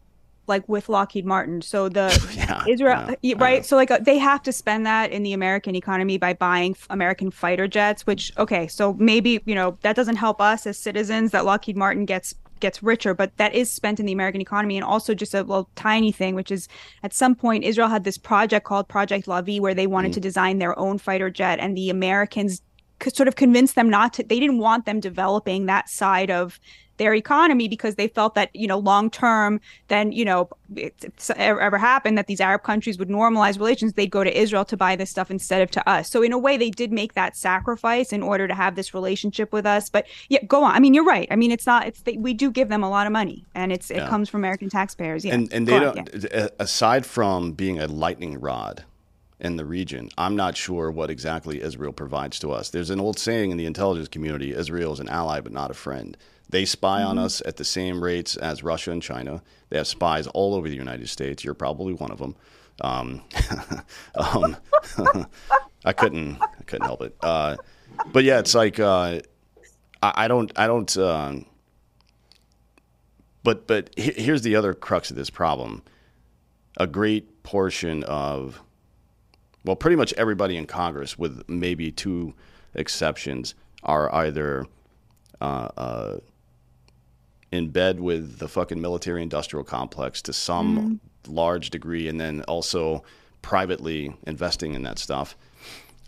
[0.55, 1.63] like with Lockheed Martin.
[1.63, 3.63] So the Yeah, Israel, I know, y- I right?
[3.69, 6.87] So like uh, they have to spend that in the American economy by buying f-
[6.91, 8.07] American fighter jets.
[8.07, 12.05] Which okay, so maybe you know that doesn't help us as citizens that Lockheed Martin
[12.05, 14.77] gets gets richer, but that is spent in the American economy.
[14.77, 16.69] And also just a little tiny thing, which is
[17.03, 20.15] at some point Israel had this project called Project Lavi where they wanted Mm.
[20.15, 22.63] to design their own fighter jet, and the Americans
[23.13, 24.23] sort of convinced them not to.
[24.23, 26.61] They didn't want them developing that side of
[26.99, 31.31] their economy because they felt that you know long term then you know if it
[31.37, 34.77] ever ever happened that these arab countries would normalize relations they'd go to israel to
[34.77, 37.37] buy this stuff instead of to us so in a way they did make that
[37.37, 40.95] sacrifice in order to have this relationship with us but yeah go on i mean
[40.95, 43.13] you're right i mean it's not it's they, we do give them a lot of
[43.13, 44.09] money and it's it Yeah.
[44.09, 46.27] comes from american taxpayers yeah and and they on, don't.
[46.31, 46.49] yeah.
[46.59, 48.85] Aside from being a lightning rod
[49.41, 52.71] in the region, I'm not sure what exactly Israel provides to us.
[52.71, 55.75] There's an old saying in the intelligence community: Israel is an ally but not a
[55.75, 56.17] friend.
[56.53, 59.43] They spy on us at the same rates as Russia and China.
[59.71, 61.43] They have spies all over the United States.
[61.43, 62.37] You're probably one of them.
[62.83, 63.23] Um,
[64.15, 64.57] um,
[65.87, 67.17] I couldn't, I couldn't help it.
[67.23, 67.57] Uh,
[68.13, 69.21] but yeah, it's like uh,
[70.03, 70.95] I, I don't, I don't.
[70.99, 71.47] Um,
[73.43, 75.83] but but he- here's the other crux of this problem.
[76.77, 78.61] A great portion of,
[79.65, 82.35] well, pretty much everybody in Congress, with maybe two
[82.75, 84.67] exceptions, are either
[85.41, 86.19] uh, uh,
[87.53, 93.05] in bed with the fucking military industrial complex to some large degree, and then also
[93.43, 95.37] privately investing in that stuff.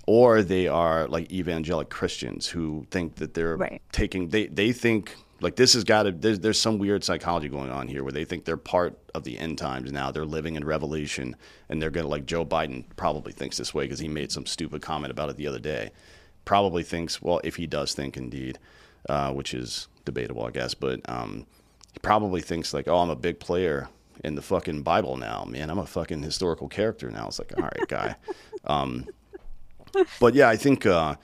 [0.07, 3.81] Or they are like evangelic Christians who think that they're Right.
[3.93, 7.71] taking they they think like this has got to there's, there's some weird psychology going
[7.71, 10.65] on here where they think they're part of the end times now they're living in
[10.65, 11.37] revelation
[11.69, 14.81] and they're gonna like joe biden probably thinks this way because he made some stupid
[14.83, 15.91] comment about it the other day
[16.45, 18.59] probably thinks well if he does think indeed
[19.09, 21.47] uh, which is debatable i guess but um,
[21.93, 23.89] he probably thinks like oh i'm a big player
[24.23, 27.63] in the fucking bible now man i'm a fucking historical character now it's like all
[27.65, 28.15] right guy
[28.65, 29.07] um,
[30.21, 31.15] but yeah i think uh,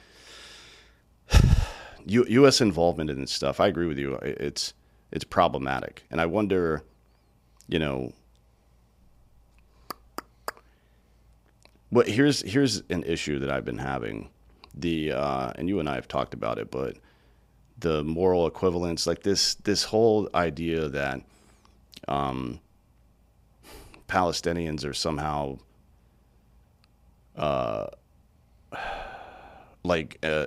[2.07, 2.61] U- U.S.
[2.61, 3.61] involvement in this stuff.
[3.61, 4.15] I agree with you.
[4.23, 4.73] It's
[5.13, 6.83] it's problematic, and I wonder,
[7.69, 8.15] you know,
[11.93, 14.31] But here's here's an issue that I've been having.
[14.75, 16.97] The uh, and you and I have talked about it, but
[17.81, 21.21] the moral equivalence, like this this whole idea that
[22.09, 22.61] um,
[24.09, 25.59] Palestinians are somehow
[27.37, 27.87] uh,
[29.83, 30.47] like uh,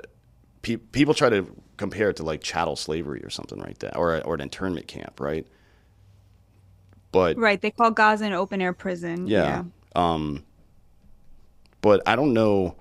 [0.62, 1.46] pe- people try to
[1.78, 5.20] compare it to like chattel slavery or something like that, or or an internment camp,
[5.20, 5.46] right?
[7.12, 9.64] But right they call gaza an open air prison yeah.
[9.96, 10.44] Um,
[11.82, 12.76] but I don't know.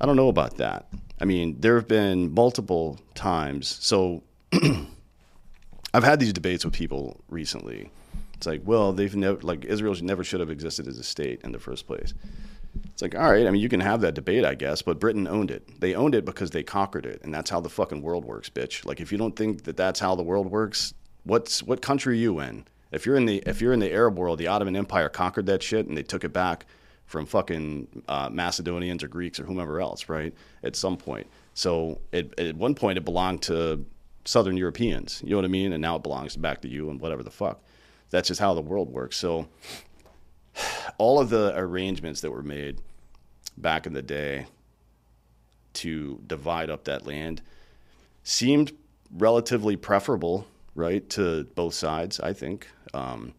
[0.00, 0.88] I don't know about that.
[1.20, 3.68] I mean, there have been multiple times.
[3.80, 4.22] So
[5.94, 7.90] I've had these debates with people recently.
[8.34, 11.52] It's like, well, they've never like Israel never should have existed as a state in
[11.52, 12.14] the first place.
[12.86, 15.26] It's like, all right, I mean, you can have that debate, I guess, but Britain
[15.26, 15.80] owned it.
[15.80, 18.86] They owned it because they conquered it, and that's how the fucking world works, bitch.
[18.86, 22.20] Like, if you don't think that that's how the world works, what's what country are
[22.20, 22.64] you in?
[22.92, 25.62] If you're in the if you're in the Arab world, the Ottoman Empire conquered that
[25.62, 26.64] shit, and they took it back
[27.10, 30.32] from fucking uh, Macedonians or Greeks or whomever else, right?
[30.62, 33.84] At some point, so it, at one point it belonged to
[34.24, 35.20] Southern Europeans.
[35.24, 35.72] You know what I mean?
[35.72, 37.64] And now it belongs back to you and whatever the fuck.
[38.10, 39.16] That's just how the world works.
[39.16, 39.48] So
[40.98, 42.80] all of the arrangements that were made
[43.56, 44.46] back in the day
[45.72, 47.42] to divide up that land
[48.22, 48.72] seemed
[49.16, 50.46] relatively preferable,
[50.76, 52.20] right, to both sides.
[52.20, 53.34] I think um,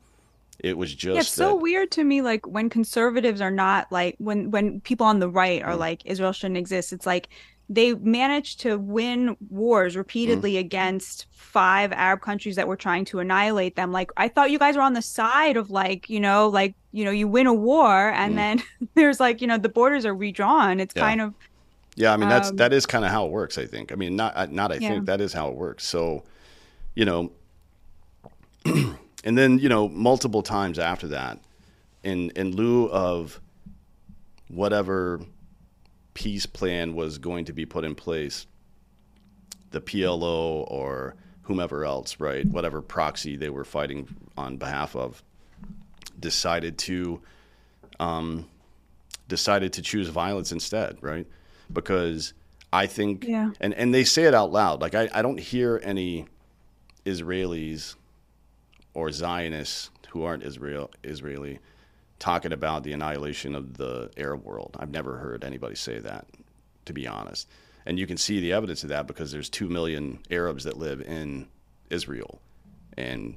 [0.63, 3.91] it was just Yeah, it's so that- weird to me like when conservatives are not
[3.91, 5.67] like when when people on the right Mm.
[5.67, 7.29] are like Israel shouldn't exist it's like
[7.69, 10.59] they managed to win wars repeatedly Mm.
[10.59, 14.75] against five Arab countries that were trying to annihilate them like I thought you guys
[14.75, 18.09] were on the side of like you know like you know you win a war
[18.09, 18.61] and then
[18.95, 20.97] there's like you know the borders are redrawn it's Mm.
[20.97, 21.07] Yeah.
[21.09, 21.33] kind of
[21.95, 23.57] Yeah, I mean that's Um, that is kind of how it works.
[23.57, 23.91] I think.
[23.91, 24.71] I mean, not not.
[24.71, 24.89] I Yeah.
[24.89, 25.83] think that is how it works.
[25.85, 26.23] So,
[26.95, 27.31] you know,
[29.23, 31.39] and then you know, multiple times after that,
[32.03, 33.39] in in lieu of
[34.47, 35.21] whatever
[36.13, 38.45] peace plan was going to be put in place,
[39.71, 45.23] the PLO or whomever else, right, whatever proxy they were fighting on behalf of,
[46.19, 47.21] decided to
[47.99, 48.47] um,
[49.27, 51.27] decided to choose violence instead, right?
[51.71, 52.33] Because
[52.73, 53.51] I think, Yeah.
[53.61, 54.81] and, and they say it out loud.
[54.81, 56.25] Like, I, I don't hear any
[57.05, 57.95] Israelis
[58.93, 61.59] or Zionists who aren't Israel Israeli
[62.19, 64.77] talking about the annihilation of the Arab world.
[64.79, 66.27] I've never heard anybody say that.
[66.85, 67.47] to be honest.
[67.85, 71.01] And you can see the evidence of that because there's two million Arabs that live
[71.01, 71.47] in
[71.89, 72.39] Israel,
[72.97, 73.35] and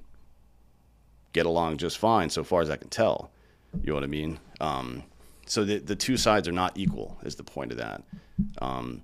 [1.32, 3.30] get along just fine so far as I can tell.
[3.82, 4.38] You know what I mean?
[4.60, 5.02] Um,
[5.46, 7.18] so the the two sides are not equal.
[7.24, 8.02] Is the point of that?
[8.60, 9.02] Um,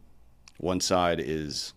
[0.58, 1.72] one side is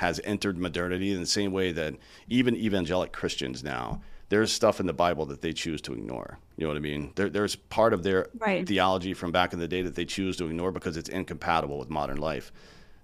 [0.00, 1.94] has entered modernity in the same way that
[2.28, 6.38] even evangelic Christians now there's stuff in the Bible that they choose to ignore.
[6.56, 7.10] You know what I mean?
[7.16, 8.64] There, there's part of their Right.
[8.66, 11.90] theology from back in the day that they choose to ignore because it's incompatible with
[11.90, 12.52] modern life.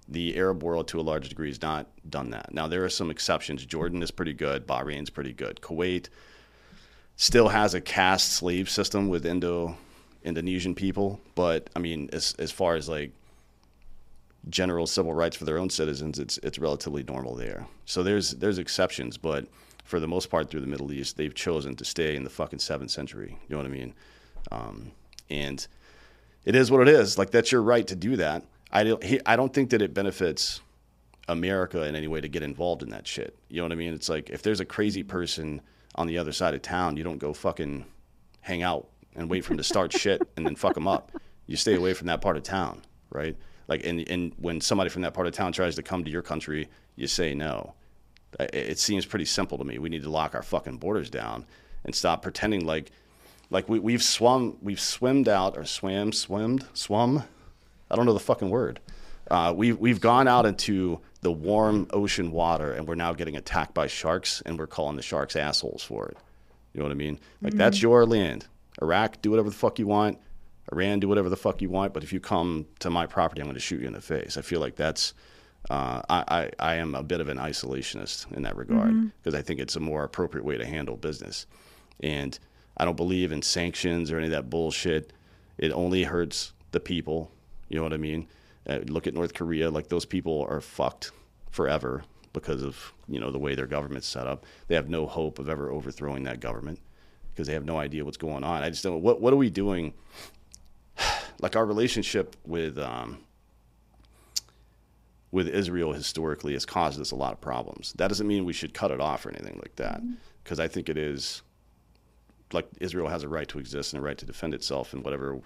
[0.08, 2.54] The Arab world, to a large degree, has not done that.
[2.54, 3.66] Now there are some exceptions.
[3.66, 4.68] Jordan is pretty good.
[4.68, 5.60] Bahrain's pretty good.
[5.60, 6.08] Kuwait
[7.16, 9.76] still has a caste slave system with Indo
[10.22, 13.10] Indonesian people, but I mean, as as far as like
[14.48, 17.66] general civil rights for their own citizens, it's it's relatively normal there.
[17.84, 19.46] So there's there's exceptions, but
[19.84, 22.58] for the most part, through the Middle East, they've chosen to stay in the fucking
[22.58, 23.38] seventh century.
[23.48, 23.94] You know what I mean?
[24.50, 24.92] Um,
[25.30, 25.66] and
[26.44, 27.18] it is what it is.
[27.18, 28.44] Like that's your right to do that.
[28.72, 29.02] I don't.
[29.02, 30.60] He, I don't think that it benefits
[31.28, 33.36] America in any way to get involved in that shit.
[33.48, 33.94] You know what I mean?
[33.94, 35.60] It's like if there's a crazy person
[35.94, 37.84] on the other side of town, you don't go fucking
[38.40, 41.12] hang out and wait for him to start shit and then fuck him up.
[41.46, 43.36] You stay away from that part of town, right?
[43.68, 46.22] Like, and, and when somebody from that part of town tries to come to your
[46.22, 47.74] country, you say no.
[48.38, 49.78] It seems pretty simple to me.
[49.78, 51.46] We need to lock our fucking borders down
[51.84, 52.90] and stop pretending like,
[53.50, 57.24] like we, we've swum, we've swimmed out or swam, swimmed, swum.
[57.90, 58.80] I don't know the fucking word.
[59.30, 63.74] Uh, we've we've gone out into the warm ocean water and we're now getting attacked
[63.74, 66.16] by sharks and we're calling the sharks assholes for it.
[66.72, 67.18] You know what I mean?
[67.42, 68.46] Like that's your land.
[68.80, 70.18] Iraq, do whatever the fuck you want.
[70.72, 71.92] Iran, do whatever the fuck you want.
[71.94, 74.36] But if you come to my property, I'm going to shoot you in the face.
[74.36, 75.14] I feel like that's.
[75.68, 79.42] Uh, I, I I am a bit of an isolationist in that regard because I
[79.42, 81.46] think it's a more appropriate way to handle business,
[82.00, 82.38] and
[82.76, 85.12] I don't believe in sanctions or any of that bullshit.
[85.58, 87.32] It only hurts the people.
[87.68, 88.28] You know what I mean?
[88.68, 89.70] Uh, look at North Korea.
[89.70, 91.10] Like those people are fucked
[91.50, 94.44] forever because of you know the way their government's set up.
[94.68, 96.78] They have no hope of ever overthrowing that government
[97.32, 98.62] because they have no idea what's going on.
[98.62, 99.02] I just don't.
[99.02, 99.94] What what are we doing?
[101.40, 103.18] Like our relationship with um,
[105.30, 107.92] with Israel historically has caused us a lot of problems.
[107.96, 110.00] That doesn't mean we should cut it off or anything like that,
[110.42, 111.42] because I think it is
[112.52, 115.40] like Israel has a right to exist and a right to defend itself in whatever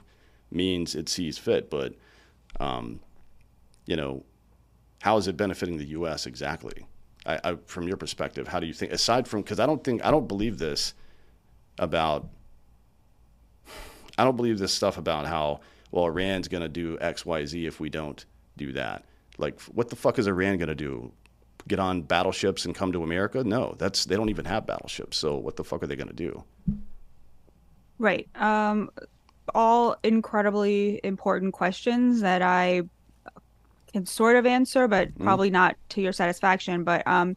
[0.50, 1.70] means it sees fit.
[1.70, 1.94] But
[2.60, 3.00] um,
[3.86, 4.24] you know,
[5.02, 6.26] how is it benefiting the U.S.
[6.26, 6.86] exactly?
[7.26, 8.92] I, I, from your perspective, how do you think?
[8.92, 10.94] Aside from because I don't think I don't believe this
[11.78, 12.28] about
[14.18, 15.60] I don't believe this stuff about how
[15.90, 18.24] well Iran's going to do X, Y, Z if we don't
[18.56, 19.04] do that.
[19.38, 21.12] Like, what the fuck is Iran going to do?
[21.68, 23.44] Get on battleships and come to America?
[23.44, 25.16] No, that's they don't even have battleships.
[25.18, 26.42] So what the fuck are they going to do?
[27.98, 28.28] Right.
[28.34, 28.90] Um,
[29.54, 32.82] all incredibly important questions that I
[33.92, 36.84] can sort of answer, but probably not to your satisfaction.
[36.84, 37.36] But um,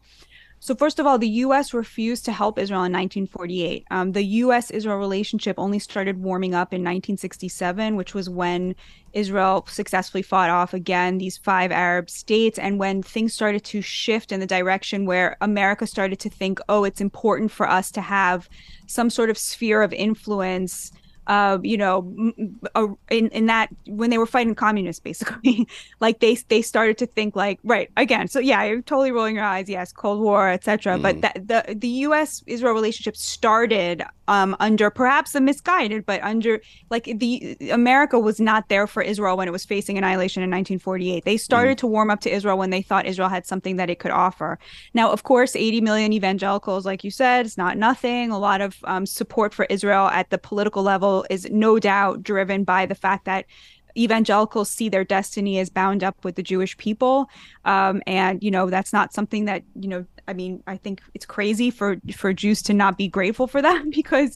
[0.64, 1.74] so first of all, the U.S.
[1.74, 3.86] refused to help Israel in 1948.
[3.92, 8.74] Um, the U.S.-Israel relationship only started warming up in 1967, which was when
[9.12, 14.32] Israel successfully fought off again these five Arab states, and when things started to shift
[14.32, 18.48] in the direction where America started to think, oh, it's important for us to have
[18.88, 20.94] some sort of sphere of influence
[21.28, 22.34] uh, you know,
[22.76, 25.68] uh, in in that when they were fighting communists, basically,
[26.00, 28.28] like they they started to think like, right, again.
[28.28, 29.70] So yeah, you're totally rolling your eyes.
[29.70, 30.98] Yes, Cold War, etc.
[30.98, 32.44] But that the the U.S.
[32.48, 38.70] Israel relationship started um, under perhaps a misguided, but under like the America was not
[38.70, 41.26] there for Israel when it was facing annihilation in 1948.
[41.26, 44.00] They started to warm up to Israel when they thought Israel had something that it
[44.00, 44.60] could offer.
[44.94, 48.32] Now, of course, 80 million evangelicals, like you said, it's not nothing.
[48.32, 52.64] A lot of um, support for Israel at the political level is no doubt driven
[52.64, 53.46] by the fact that
[53.98, 57.30] evangelicals see their destiny as bound up with the Jewish people,
[57.66, 60.06] um, and you know that's not something that you know.
[60.28, 63.86] I mean, I think it's crazy for for Jews to not be grateful for that
[63.92, 64.36] because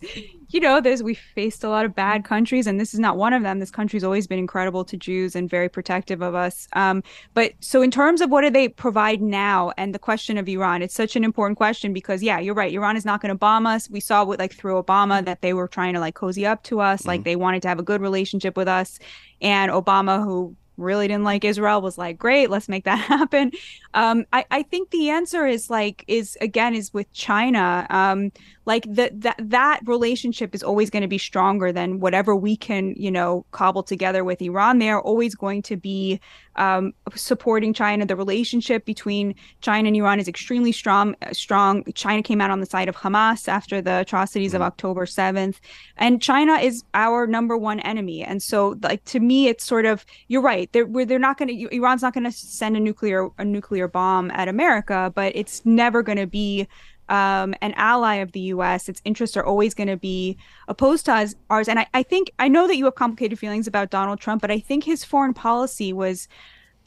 [0.50, 3.34] you know there's we faced a lot of bad countries and this is not one
[3.34, 3.60] of them.
[3.60, 6.68] This country's always been incredible to Jews and very protective of us.
[6.74, 10.48] Um, but so in terms of what do they provide now and the question of
[10.48, 12.74] Iran, it's such an important question because yeah, you're right.
[12.74, 13.90] Iran is not going to bomb us.
[13.90, 16.80] We saw with like through Obama that they were trying to like cozy up to
[16.80, 19.00] us, like they wanted to have a good relationship with us.
[19.42, 23.52] And Obama, who really didn't like Israel, was like, great, let's make that happen.
[23.94, 27.86] Um, I, I think the answer is like is again is with China.
[27.90, 28.32] Um,
[28.68, 32.94] like that that that relationship is always going to be stronger than whatever we can
[32.98, 34.78] you know cobble together with Iran.
[34.80, 36.20] They are always going to be
[36.58, 38.06] um, supporting China.
[38.06, 41.16] The relationship between China and Iran is extremely strong.
[41.32, 41.86] Strong.
[41.94, 45.62] China came out on the side of Hamas after the atrocities of October seventh,
[45.96, 48.22] and China is our number one enemy.
[48.22, 50.70] And so, like to me, it's sort of you're right.
[50.74, 54.30] they're they're not going to Iran's not going to send a nuclear a nuclear bomb
[54.32, 56.68] at America, but it's never going to be
[57.10, 58.90] um, an ally of the U.S.
[58.90, 60.38] Its interests are always going to be
[60.68, 61.68] opposed to ours.
[61.68, 64.52] And I, I think I know that you have complicated feelings about Donald Trump, but
[64.52, 66.28] I think his foreign policy was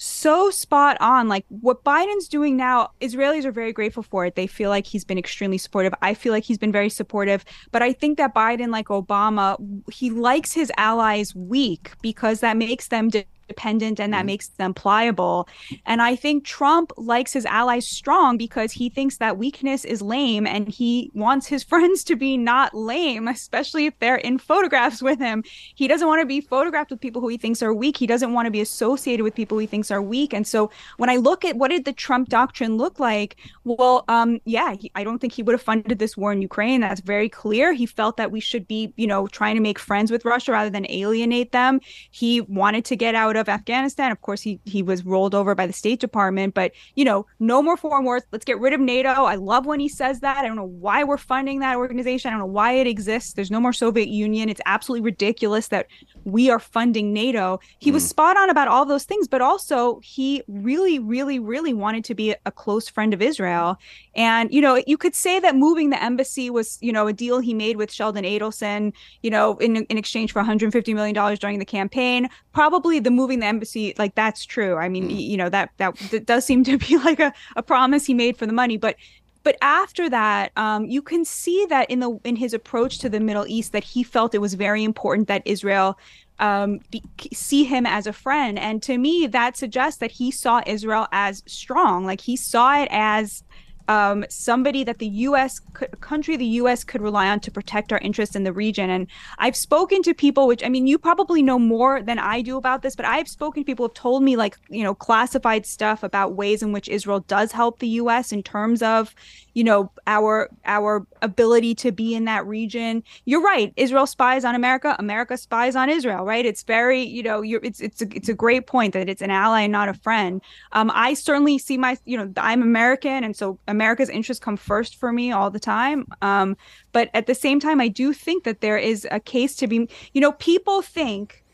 [0.02, 1.28] so spot on.
[1.28, 4.34] Like what Biden's doing now, Israelis are very grateful for it.
[4.34, 5.92] They feel like he's been extremely supportive.
[6.00, 7.44] I feel like he's been very supportive.
[7.70, 9.58] But I think that Biden, like Obama,
[9.92, 13.10] he likes his allies weak because that makes them.
[13.10, 14.26] De- dependent and that mm-hmm.
[14.26, 15.48] makes them pliable.
[15.84, 20.46] And I think Trump likes his allies strong because he thinks that weakness is lame
[20.46, 25.18] and he wants his friends to be not lame, especially if they're in photographs with
[25.18, 25.42] him.
[25.74, 27.96] He doesn't want to be photographed with people who he thinks are weak.
[27.96, 30.32] He doesn't want to be associated with people he thinks are weak.
[30.32, 34.40] And so when I look at what did the Trump doctrine look like, well, um,
[34.44, 36.80] yeah, he, I don't think he would have funded this war in Ukraine.
[36.80, 37.72] That's very clear.
[37.72, 40.70] He felt that we should be, you know, trying to make friends with Russia rather
[40.70, 41.80] than alienate them.
[42.10, 44.10] He wanted to get out of Afghanistan.
[44.12, 47.62] Of course, he he was rolled over by the State Department, but you know, no
[47.62, 48.22] more foreign wars.
[48.32, 49.08] Let's get rid of NATO.
[49.08, 50.38] I love when he says that.
[50.38, 52.28] I don't know why we're funding that organization.
[52.28, 53.34] I don't know why it exists.
[53.34, 54.48] There's no more Soviet Union.
[54.48, 55.86] It's absolutely ridiculous that
[56.24, 57.60] we are funding NATO.
[57.78, 57.94] He mm.
[57.94, 62.14] was spot on about all those things, but also he really, really, really wanted to
[62.14, 63.78] be a close friend of Israel.
[64.14, 67.38] And, you know, you could say that moving the embassy was, you know, a deal
[67.38, 68.92] he made with Sheldon Adelson,
[69.22, 72.28] you know, in, in exchange for $150 million during the campaign.
[72.52, 74.76] Probably the moving the embassy, like that's true.
[74.76, 75.20] I mean, mm.
[75.20, 78.36] you know, that, that, that does seem to be like a, a promise he made
[78.36, 78.76] for the money.
[78.76, 78.96] But
[79.42, 83.20] but after that um, you can see that in the in his approach to the
[83.20, 85.98] middle east that he felt it was very important that israel
[86.40, 88.58] um, be, see him as a friend.
[88.58, 92.06] And to me that suggests that he saw israel as strong.
[92.06, 93.44] Like he saw it as
[93.90, 95.58] um, somebody that the U.S.
[95.74, 96.84] Could, country the U.S.
[96.84, 98.88] could rely on to protect our interests in the region.
[98.88, 102.56] And I've spoken to people, which I mean, you probably know more than I do
[102.56, 105.66] about this, but I've spoken to people who have told me like you know classified
[105.66, 108.30] stuff about ways in which Israel does help the U.S.
[108.30, 109.12] in terms of
[109.54, 113.02] you know our our ability to be in that region.
[113.24, 116.44] You're right israel spies on america america spies on israel right?
[116.46, 119.30] It's very you know you're it's it's a, it's a great point that it's an
[119.30, 120.42] ally and not a friend.
[120.72, 124.96] Um i certainly see my you know i'm american and so america's interests come first
[124.96, 126.06] for me all the time.
[126.22, 126.56] Um
[126.92, 129.88] but at the same time i do think that there is a case to be
[130.12, 131.44] you know people think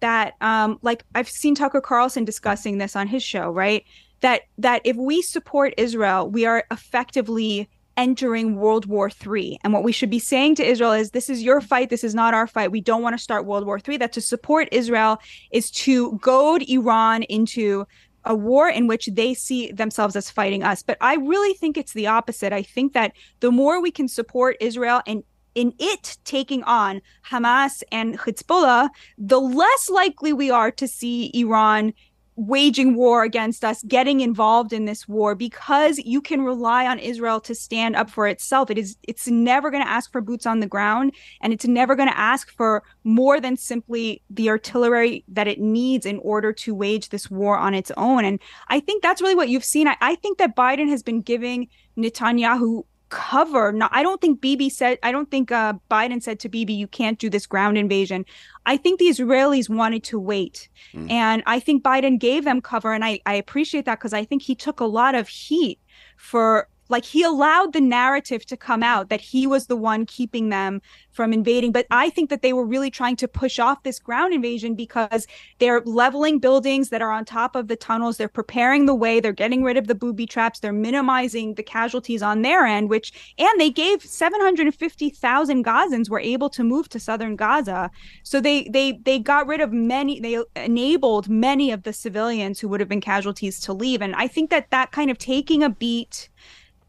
[0.00, 3.84] that um like i've seen tucker carlson discussing this on his show right
[4.22, 9.58] that that if we support Israel, we are effectively entering World War III.
[9.62, 12.14] And what we should be saying to Israel is this is your fight, this is
[12.14, 12.72] not our fight.
[12.72, 13.98] We don't want to start World War III.
[13.98, 15.18] That to support Israel
[15.50, 17.86] is to goad Iran into
[18.24, 20.82] a war in which they see themselves as fighting us.
[20.82, 22.52] But I really think it's the opposite.
[22.52, 27.82] I think that the more we can support Israel and in it taking on Hamas
[27.92, 31.92] and Hezbollah, the less likely we are to see Iran
[32.36, 37.40] waging war against us, getting involved in this war because you can rely on Israel
[37.40, 38.70] to stand up for itself.
[38.70, 41.94] It is it's never going to ask for boots on the ground and it's never
[41.94, 46.74] going to ask for more than simply the artillery that it needs in order to
[46.74, 48.24] wage this war on its own.
[48.24, 49.88] And I think that's really what you've seen.
[49.88, 51.68] I, I think that Biden has been giving
[51.98, 53.72] Netanyahu cover.
[53.72, 54.98] Not, I don't think Bibi said.
[55.02, 58.24] I don't think uh, Biden said to Bibi, "You can't do this ground invasion."
[58.64, 61.10] I think the Israelis wanted to wait, mm.
[61.10, 64.42] and I think Biden gave them cover, and I I appreciate that because I think
[64.42, 65.78] he took a lot of heat
[66.16, 70.50] for like he allowed the narrative to come out that he was the one keeping
[70.50, 70.80] them
[71.10, 71.72] from invading.
[71.72, 75.26] But I think that they were really trying to push off this ground invasion because
[75.58, 78.16] they're leveling buildings that are on top of the tunnels.
[78.16, 79.20] They're preparing the way.
[79.20, 80.60] They're getting rid of the booby traps.
[80.60, 86.50] They're minimizing the casualties on their end, which, and they gave 750,000 Gazans were able
[86.50, 87.90] to move to southern Gaza.
[88.22, 92.68] So they, they, they got rid of many, they enabled many of the civilians who
[92.68, 94.02] would have been casualties to leave.
[94.02, 96.28] And I think that that kind of taking a beat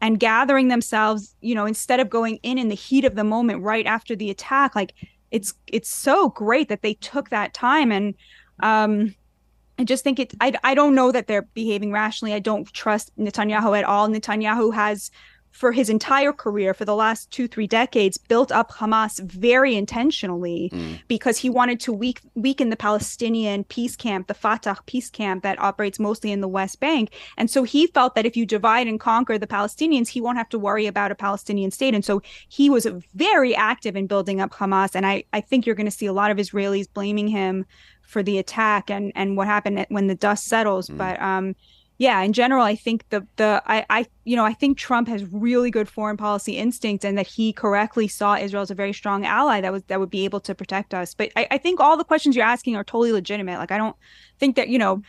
[0.00, 3.62] and gathering themselves you know instead of going in in the heat of the moment
[3.62, 4.94] right after the attack like
[5.30, 8.14] it's it's so great that they took that time and
[8.62, 9.14] um
[9.78, 12.32] I just think it I, I don't know that they're behaving rationally.
[12.32, 14.08] I don't trust Netanyahu at all.
[14.08, 15.10] Netanyahu has
[15.54, 20.68] for his entire career for the last two three decades built up hamas very intentionally
[20.74, 20.98] mm.
[21.06, 25.58] because he wanted to weak, weaken the palestinian peace camp the fatah peace camp that
[25.60, 28.98] operates mostly in the west bank and so he felt that if you divide and
[28.98, 32.68] conquer the palestinians he won't have to worry about a palestinian state and so he
[32.68, 36.06] was very active in building up hamas and i, I think you're going to see
[36.06, 37.64] a lot of israelis blaming him
[38.02, 40.98] for the attack and and what happened when the dust settles mm.
[40.98, 41.54] but um
[41.98, 45.24] yeah, in general, I think the the I I you know I think Trump has
[45.26, 49.24] really good foreign policy instinct and that he correctly saw Israel as a very strong
[49.24, 51.14] ally that was that would be able to protect us.
[51.14, 53.58] But I, I think all the questions you're asking are totally legitimate.
[53.58, 53.96] Like I don't
[54.38, 55.02] think that you know.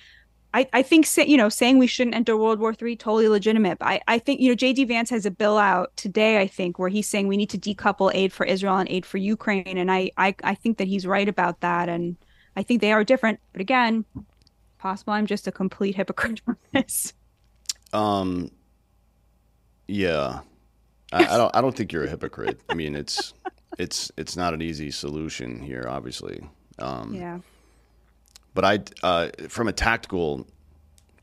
[0.54, 3.80] I, I think say, you know saying we shouldn't enter World War III totally legitimate.
[3.80, 6.80] But I, I think you know JD Vance has a bill out today I think
[6.80, 9.92] where he's saying we need to decouple aid for Israel and aid for Ukraine and
[9.92, 12.16] I I, I think that he's right about that and
[12.56, 13.42] I think they are different.
[13.52, 14.06] But again,
[14.86, 17.14] possible I'm just a complete hypocrite on this.
[17.92, 18.52] Um,
[19.88, 20.42] yeah,
[21.12, 21.56] I, I, don't.
[21.56, 22.60] I don't think you're a hypocrite.
[22.70, 23.34] I mean, it's
[23.80, 26.44] it's it's not an easy solution here, obviously.
[26.78, 27.40] Um, yeah.
[28.54, 30.46] But I, uh, from a tactical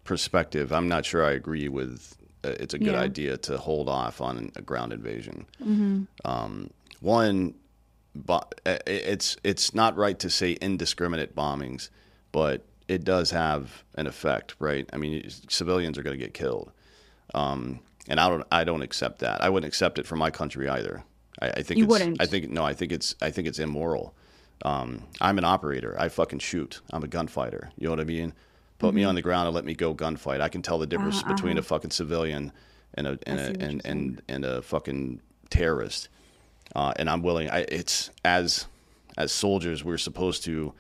[0.05, 2.17] perspective, I'm not sure I agree with.
[2.45, 3.01] Uh, it's a good Yeah.
[3.01, 5.47] idea to hold off on a ground invasion.
[5.63, 6.03] Mm-hmm.
[6.25, 7.55] Um, one,
[8.15, 11.91] but it's it's not right to say indiscriminate bombings,
[12.33, 14.89] but it does have an effect, right?
[14.93, 16.70] I mean, civilians are going to get killed,
[17.35, 19.43] um, and I don't I don't accept that.
[19.43, 21.05] I wouldn't accept it for my country either.
[21.41, 22.20] I, I think You it's, wouldn't?
[22.22, 22.64] I think no.
[22.64, 24.14] I think it's I think it's immoral.
[24.64, 25.97] Um, I'm an operator.
[25.99, 26.80] I fucking shoot.
[26.93, 27.70] I'm a gunfighter.
[27.78, 28.33] You know what I mean?
[28.78, 28.97] Put Mm-hmm.
[28.97, 30.41] me on the ground and let me go gunfight.
[30.41, 32.53] I can tell the difference Uh-huh, between a fucking civilian
[32.95, 35.20] and a and a, and, and and a fucking
[35.51, 36.09] terrorist.
[36.74, 37.49] Uh, and I'm willing.
[37.51, 38.66] I, it's as
[39.16, 40.72] as soldiers, we're supposed to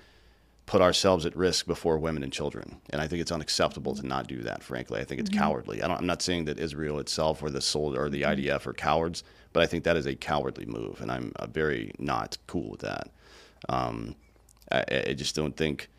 [0.72, 2.80] put ourselves at risk before women and children.
[2.88, 4.62] And I think it's unacceptable to not do that.
[4.62, 5.82] Frankly, I think it's cowardly.
[5.82, 8.72] I don't, I'm not saying that Israel itself or the soldier or the IDF are
[8.72, 12.70] cowards, but I think that is a cowardly move, and I'm uh, very not cool
[12.70, 13.10] with that.
[13.68, 14.16] Um,
[14.70, 15.90] I, I just don't think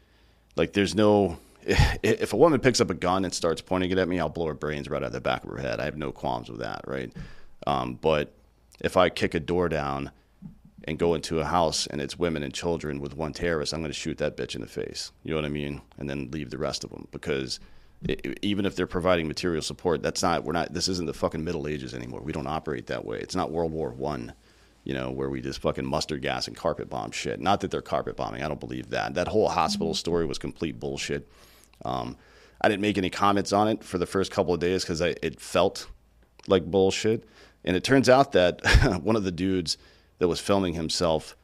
[0.56, 1.38] like there's no.
[2.02, 4.48] If a woman picks up a gun and starts pointing it at me, I'll blow
[4.48, 5.82] her brains right out of the back of her head.
[5.82, 7.14] I have no qualms with that, right?
[7.68, 8.34] Um, but
[8.82, 10.10] if I kick a door down
[10.86, 13.92] and go into a house and it's women and children with one terrorist, I'm going
[13.92, 15.12] to shoot that bitch in the face.
[15.24, 15.82] You know what I mean?
[15.98, 17.60] And then leave the rest of them because
[18.10, 20.44] i i- even if they're providing material support, that's not.
[20.44, 20.74] We're not.
[20.74, 22.22] This isn't the fucking Middle Ages anymore.
[22.22, 23.18] We don't operate that way.
[23.20, 24.34] It's not World War One.
[24.84, 27.40] You know, where we just fucking mustard gas and carpet bomb shit.
[27.40, 28.44] Not that they're carpet bombing.
[28.44, 29.14] I don't believe that.
[29.14, 31.26] That whole hospital story was complete bullshit.
[31.86, 32.18] Um,
[32.60, 35.40] I didn't make any comments on it for the first couple of days because it
[35.40, 35.88] felt
[36.48, 37.24] like bullshit.
[37.64, 38.60] And it turns out that
[39.04, 39.78] one of the dudes
[40.20, 41.36] that was filming himself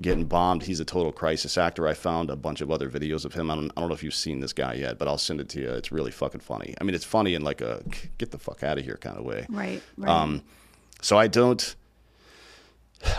[0.00, 1.88] getting bombed, he's a total crisis actor.
[1.88, 3.50] I found a bunch of other videos of him.
[3.50, 5.48] I don't, I don't know if you've seen this guy yet, but I'll send it
[5.50, 5.70] to you.
[5.70, 6.74] It's really fucking funny.
[6.80, 7.82] I mean, it's funny in like a
[8.18, 9.46] get the fuck out of here kind of way.
[9.48, 9.82] Right.
[9.96, 10.10] Right.
[10.10, 10.42] Um,
[11.00, 11.74] so I don't.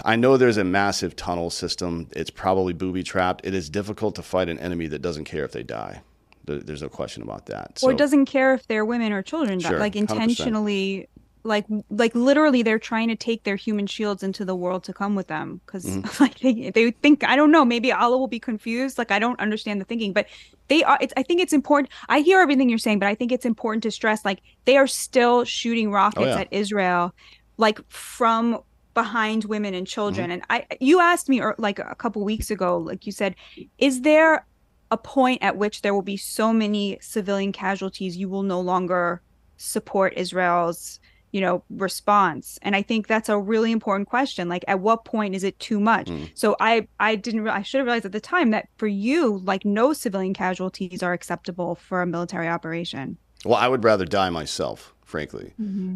[0.03, 2.09] I know there's a massive tunnel system.
[2.15, 3.45] It's probably booby trapped.
[3.45, 6.01] It is difficult to fight an enemy that doesn't care if they die.
[6.45, 7.79] There's no question about that.
[7.83, 11.05] or doesn't care if they're women or children Sure, like 100%.
[11.47, 15.13] Like like literally they're trying to take their human shields into the world to come
[15.15, 16.23] with them because Mm-hmm.
[16.23, 19.39] like they, they think i don't know maybe allah will be confused like i don't
[19.39, 20.25] understand the thinking but
[20.67, 23.31] they are it's i think it's important i hear everything you're saying but i think
[23.31, 26.41] it's important to stress like they are still shooting rockets Oh, yeah.
[26.41, 27.13] at israel
[27.57, 28.59] like from
[28.93, 30.41] behind women and children Mm-hmm.
[30.51, 33.35] and i you asked me or like a couple weeks ago like you said
[33.77, 34.45] is there
[34.91, 39.21] a point at which there will be so many civilian casualties you will no longer
[39.57, 40.99] support Israel's
[41.31, 45.35] you know response and i think that's a really important question like at what point
[45.35, 46.29] is it too much Mm.
[46.35, 49.39] so i i didn't re- i should have realized at the time that for you
[49.43, 54.29] like no civilian casualties are acceptable for a military operation Well, I would rather die
[54.31, 55.53] myself, frankly.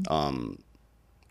[0.09, 0.59] Um,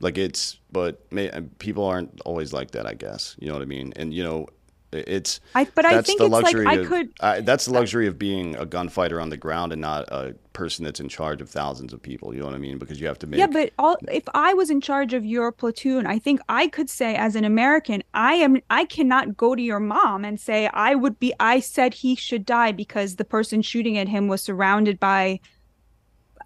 [0.00, 2.84] like it's, but may, people aren't always like that.
[2.86, 3.92] I guess you know what I mean.
[3.96, 4.46] And you know,
[4.92, 5.40] it's.
[5.54, 8.56] I- but I think it's like I of, could- I, that's the luxury of being
[8.56, 12.02] a gunfighter on the ground and not a person that's in charge of thousands of
[12.02, 12.34] people.
[12.34, 12.78] You know what I mean?
[12.78, 13.38] Because you have to make.
[13.38, 16.90] Yeah, but all if I was in charge of your platoon, I think I could
[16.90, 20.94] say as an American, I am I cannot go to your mom and say I
[20.94, 24.98] would be I said he should die because the person shooting at him was surrounded
[25.00, 25.40] by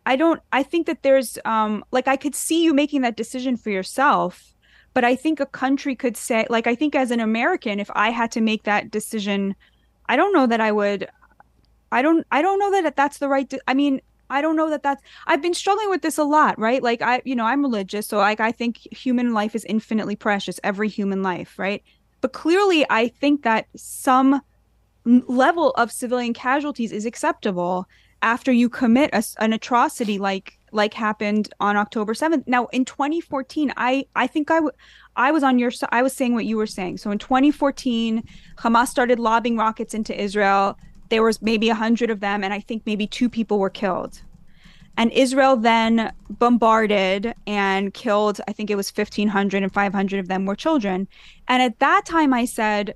[0.06, 3.56] I don't I think that there's um like I could see you making that decision
[3.56, 4.53] for yourself,
[4.94, 8.10] but I think a country could say like I think as an American if I
[8.10, 9.54] had to make that decision,
[10.08, 11.08] I don't know that I would
[11.92, 14.70] I don't I don't know that that's the right de- I mean I don't know
[14.70, 16.82] that that's I've been struggling with this a lot, right?
[16.82, 20.58] Like I you know, I'm religious, so like I think human life is infinitely precious,
[20.64, 21.82] every human life, right?
[22.20, 24.40] But clearly I think that some
[25.04, 27.86] level of civilian casualties is acceptable
[28.22, 32.44] after you commit a an atrocity like like happened on October 7th.
[32.46, 34.60] Now in 2014, I I think I
[35.16, 35.70] I was on your.
[35.90, 36.98] I was saying what you were saying.
[36.98, 38.22] So in 2014,
[38.58, 40.76] Hamas started lobbing rockets into Israel.
[41.10, 44.20] There was maybe a hundred of them, and I think maybe two people were killed.
[44.96, 50.46] And Israel then bombarded and killed, I think it was 1,500 and 500 of them
[50.46, 51.08] were children.
[51.48, 52.94] And at that time, I said,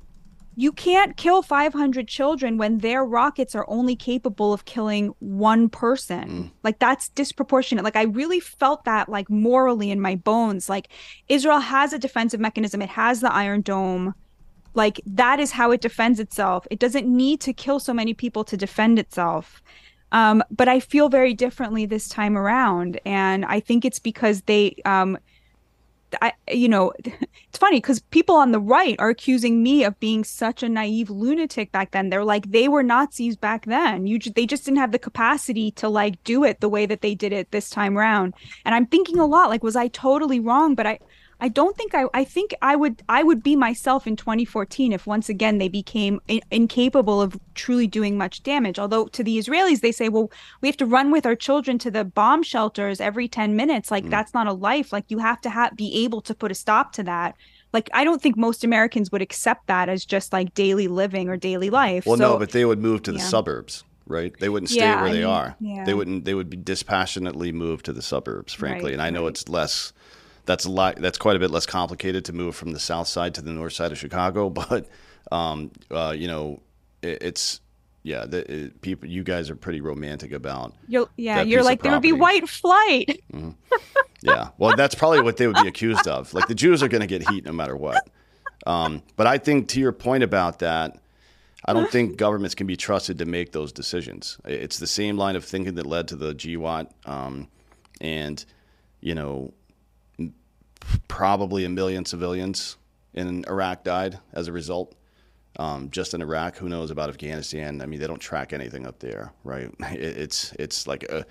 [0.59, 6.29] you can't kill 500 children when their rockets are only capable of killing one person.
[6.29, 6.51] Mm.
[6.65, 7.85] Like that's disproportionate.
[7.85, 10.69] Like I really felt that like morally in my bones.
[10.69, 10.89] Like
[11.29, 12.83] Israel has a defensive mechanism.
[12.83, 14.17] It has the Iron Dome.
[14.75, 16.67] Like that is how it defends itself.
[16.73, 19.63] It doesn't need to kill so many people to defend itself.
[20.11, 24.75] Um, but I feel very differently this time around, and I think it's because they
[24.87, 25.19] um,
[26.23, 30.25] I, you know, it's funny because people on the right are accusing me of being
[30.25, 32.11] such a naive lunatic back then.
[32.11, 34.07] They're like, they were Nazis back then.
[34.07, 37.15] You, they just didn't have the capacity to like do it the way that they
[37.15, 38.35] did it this time around.
[38.65, 40.75] And I'm thinking a lot, like, was I totally wrong?
[40.75, 40.99] But I,
[41.41, 45.07] I don't think I I think I would I would be myself in 2014 if
[45.07, 48.79] once again they became in, incapable of truly doing much damage.
[48.79, 50.31] Although to the Israelis they say, well,
[50.61, 53.91] we have to run with our children to the bomb shelters every 10 minutes.
[53.91, 54.11] Like mm.
[54.11, 54.93] that's not a life.
[54.93, 57.37] Like you have to ha- be able to put a stop to that.
[57.73, 61.37] Like I don't think most Americans would accept that as just like daily living or
[61.37, 62.05] daily life.
[62.05, 63.25] Well, so, no, but they would move to the yeah.
[63.25, 64.35] suburbs right?
[64.41, 65.57] They wouldn't stay yeah, where they I mean, are.
[65.61, 65.85] Yeah.
[65.85, 66.25] They wouldn't.
[66.25, 68.85] They would be dispassionately moved to the suburbs, frankly.
[68.87, 69.29] Right, and I know right.
[69.33, 69.93] it's less
[70.49, 70.97] that's a lot.
[70.97, 73.75] That's quite a bit less complicated to move from the south side to the north
[73.75, 74.51] side of Chicago.
[74.69, 74.89] But
[75.31, 76.61] um, uh, you know,
[77.03, 77.61] it, it's
[78.03, 78.25] yeah.
[78.25, 80.75] The, it, people, you guys are pretty romantic about.
[80.89, 83.23] You're, yeah, you're like there would be white flight.
[83.33, 83.51] Mm-hmm.
[84.21, 86.35] Yeah, well, that's probably what they would be accused of.
[86.35, 88.09] Like the Jews are going to get heat no matter what.
[88.67, 90.99] Um, but I think to your point about that.
[91.65, 94.39] I don't think governments can be trusted to make those decisions.
[94.45, 97.49] It's the same line of thinking that led to the GWOT, um,
[98.01, 98.43] and
[99.01, 99.53] you know,
[101.09, 102.77] probably a million civilians
[103.15, 104.95] in Iraq died as a result.
[105.59, 107.83] Um, just in Iraq, who knows about Afghanistan?
[107.83, 109.71] I mean, they don't track anything up there, right?
[109.91, 111.27] it's it's like a,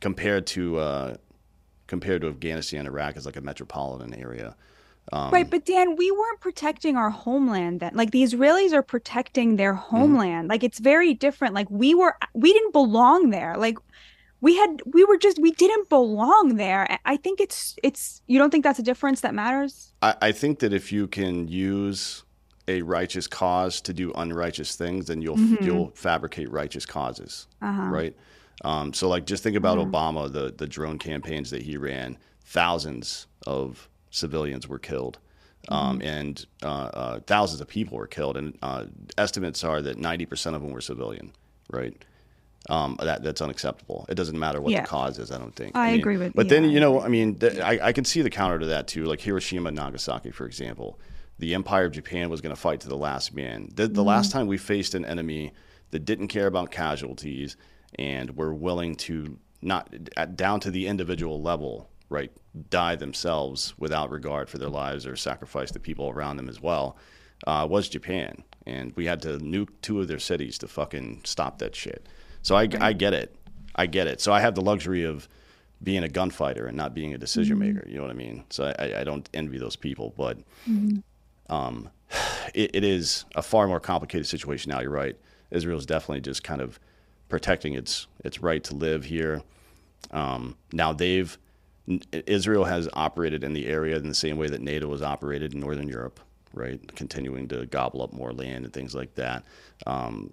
[0.00, 1.16] compared to uh,
[1.86, 4.54] compared to Afghanistan, Iraq is like a metropolitan area.
[5.12, 7.92] Um, right, but Dan, we weren't protecting our homeland then.
[7.94, 9.96] Like the Israelis are protecting their mm-hmm.
[9.96, 10.44] homeland.
[10.44, 10.50] Mm-hmm.
[10.50, 11.54] Like it's very different.
[11.54, 13.56] Like we were, we didn't belong there.
[13.56, 13.78] Like
[14.40, 18.50] we had we were just we didn't belong there i think it's it's you don't
[18.50, 22.24] think that's a difference that matters i, I think that if you can use
[22.68, 25.64] a righteous cause to do unrighteous things then you'll mm-hmm.
[25.64, 27.82] you'll fabricate righteous causes uh-huh.
[27.84, 28.16] right
[28.62, 29.94] um, so like just think about mm-hmm.
[29.94, 35.18] obama the the drone campaigns that he ran thousands of civilians were killed
[35.68, 36.08] um, mm-hmm.
[36.08, 38.84] and uh, uh, thousands of people were killed and uh,
[39.18, 41.32] estimates are that 90% of them were civilian
[41.70, 42.04] right
[42.68, 44.06] um, that that's unacceptable.
[44.08, 44.82] It doesn't matter what yeah.
[44.82, 45.30] the cause is.
[45.30, 45.76] I don't think.
[45.76, 46.34] I, I mean, agree with.
[46.34, 48.86] But then you know, I mean, th- I, I can see the counter to that
[48.86, 49.04] too.
[49.06, 50.98] Like Hiroshima and Nagasaki, for example,
[51.38, 53.70] the Empire of Japan was going to fight to the last man.
[53.74, 54.08] The, the mm-hmm.
[54.08, 55.52] last time we faced an enemy
[55.90, 57.56] that didn't care about casualties
[57.98, 62.30] and were willing to not at, down to the individual level, right,
[62.68, 66.96] die themselves without regard for their lives or sacrifice the people around them as well,
[67.46, 68.42] uh, was Japan.
[68.66, 72.06] And we had to nuke two of their cities to fucking stop that shit.
[72.42, 72.82] So I, right.
[72.82, 73.34] I get it.
[73.74, 74.20] I get it.
[74.20, 75.28] So I have the luxury of
[75.82, 77.74] being a gunfighter and not being a decision mm-hmm.
[77.76, 77.88] maker.
[77.88, 78.44] You know what I mean?
[78.50, 80.38] So I, I don't envy those people, but
[80.68, 80.98] mm-hmm.
[81.52, 81.90] um,
[82.54, 84.80] it, it is a far more complicated situation now.
[84.80, 85.16] You're right.
[85.50, 86.78] Israel is definitely just kind of
[87.28, 89.42] protecting its its right to live here.
[90.10, 91.36] Um, now they've
[92.12, 95.60] Israel has operated in the area in the same way that NATO has operated in
[95.60, 96.20] Northern Europe,
[96.52, 96.80] right?
[96.94, 99.44] Continuing to gobble up more land and things like that.
[99.86, 100.32] Um,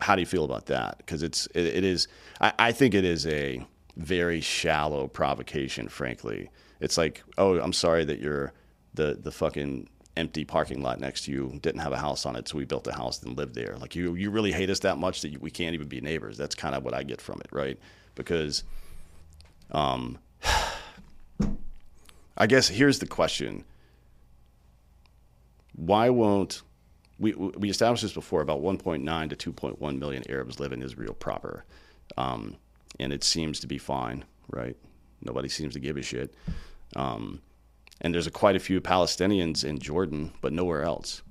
[0.00, 0.98] how do you feel about that?
[0.98, 2.08] Because it's it, it is
[2.40, 3.64] I, I think it is a
[3.96, 5.88] very shallow provocation.
[5.88, 8.52] Frankly, it's like oh I'm sorry that you're
[8.94, 12.46] the the fucking empty parking lot next to you didn't have a house on it,
[12.48, 13.76] so we built a house and lived there.
[13.78, 16.36] Like you, you really hate us that much that you, we can't even be neighbors.
[16.36, 17.78] That's kind of what I get from it, right?
[18.14, 18.64] Because,
[19.70, 20.18] um,
[22.36, 23.64] I guess here's the question:
[25.74, 26.62] Why won't
[27.20, 31.64] we, we established this before about 1.9 to 2.1 million Arabs live in Israel proper.
[32.16, 32.56] Um,
[32.98, 34.76] and it seems to be fine, right?
[35.22, 36.34] Nobody seems to give a shit.
[36.96, 37.42] Um,
[38.00, 41.22] and there's a, quite a few Palestinians in Jordan, but nowhere else.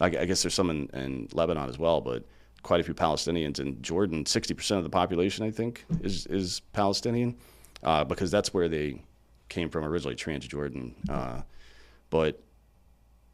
[0.00, 2.24] I, I guess there's some in, in, Lebanon as well, but
[2.62, 4.24] quite a few Palestinians in Jordan.
[4.24, 7.36] 60% of the population, I think, is, is Palestinian
[7.84, 9.00] uh, because that's where they
[9.48, 10.92] came from originally, Transjordan.
[11.08, 11.42] Uh,
[12.10, 12.42] but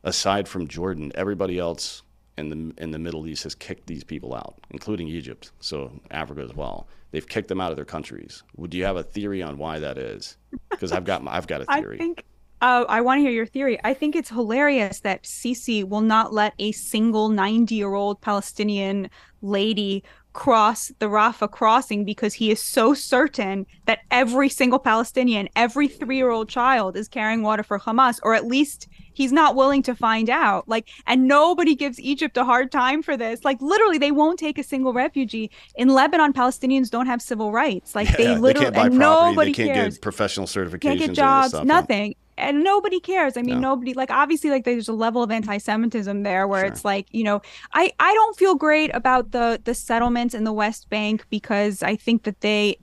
[0.07, 2.03] aside from Jordan, everybody else
[2.39, 6.41] in the in the Middle East has kicked these people out, including Egypt, so Africa
[6.43, 6.87] as well.
[7.11, 8.43] They've kicked them out of their countries.
[8.69, 10.37] Do you have a theory on why that is?
[10.71, 11.97] Because I've got I've got a theory.
[11.97, 12.25] I think
[12.63, 13.79] uh, I want to hear your theory.
[13.85, 19.11] I think it's hilarious that Sisi will not let a single 90 year old Palestinian
[19.43, 25.89] lady cross the Rafah crossing because he is so certain that every single Palestinian, every
[25.89, 28.87] three year old child is carrying water for Hamas, or at least
[29.17, 30.69] he's not willing to find out.
[30.69, 33.45] Like, and nobody gives Egypt a hard time for this.
[33.45, 35.51] Like, literally, they won't take a single refugee.
[35.77, 37.95] In Lebanon, Palestinians don't have civil rights.
[37.95, 39.31] Like, Yeah, they literally, can't buy and property.
[39.31, 40.81] nobody they can't cares get professional certifications.
[40.81, 42.15] can't get jobs, nothing.
[42.39, 43.37] And nobody cares.
[43.37, 43.71] I mean, No.
[43.71, 47.41] nobody like obviously like there's a level of anti-Semitism there where it's like, you know,
[47.73, 51.97] I I don't feel great about the the settlements in the West Bank because I
[51.97, 52.79] think that they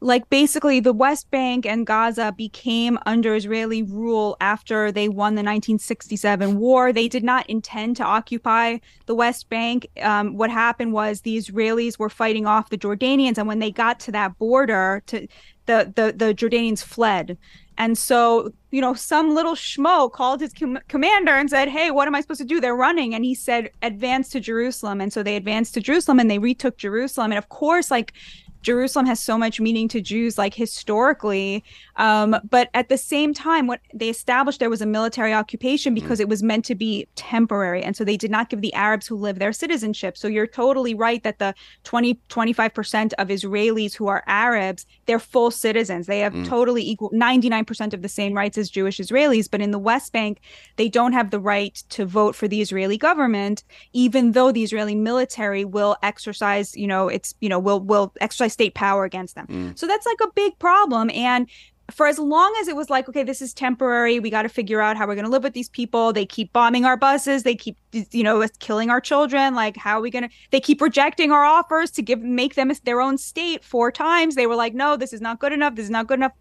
[0.00, 5.42] like basically the West Bank and Gaza became under Israeli rule after they won the
[5.42, 6.92] 1967 war.
[6.92, 9.88] They did not intend to occupy the West Bank.
[10.02, 14.00] Um, what happened was the Israelis were fighting off the Jordanians, and when they got
[14.00, 15.26] to that border, to
[15.68, 17.38] the the, the Jordanians fled.
[17.78, 22.08] And so, you know, some little schmo called his com- commander and said, Hey, what
[22.08, 22.60] am I supposed to do?
[22.60, 23.14] They're running.
[23.14, 25.00] And he said, Advance to Jerusalem.
[25.00, 27.30] And so they advanced to Jerusalem and they retook Jerusalem.
[27.30, 28.14] And of course, like,
[28.62, 31.64] Jerusalem has so much meaning to Jews, like historically.
[31.96, 36.20] Um, but at the same time, what they established there was a military occupation because
[36.20, 37.82] it was meant to be temporary.
[37.82, 40.16] And so they did not give the Arabs who live there citizenship.
[40.16, 41.54] So you're totally right that the
[41.84, 46.06] 20, 25% of Israelis who are Arabs, they're full citizens.
[46.06, 49.50] They have totally equal 99% of the same rights as Jewish Israelis.
[49.50, 50.40] But in the West Bank,
[50.76, 54.94] they don't have the right to vote for the Israeli government, even though the Israeli
[54.94, 59.46] military will exercise, you know, it's, you know, will will exercise state power against them.
[59.46, 59.78] Mm.
[59.78, 61.10] So that's like a big problem.
[61.10, 61.48] And
[61.90, 64.80] for as long as it was like, okay, this is temporary, we got to figure
[64.80, 66.12] out how we're going to live with these people.
[66.12, 67.44] They keep bombing our buses.
[67.44, 69.54] They keep, you know, killing our children.
[69.54, 70.34] Like, how are we going to?
[70.50, 74.34] They keep rejecting our offers to give, make them their own state four times.
[74.34, 75.76] They were like, no, this is not good enough.
[75.76, 76.32] This is not good enough.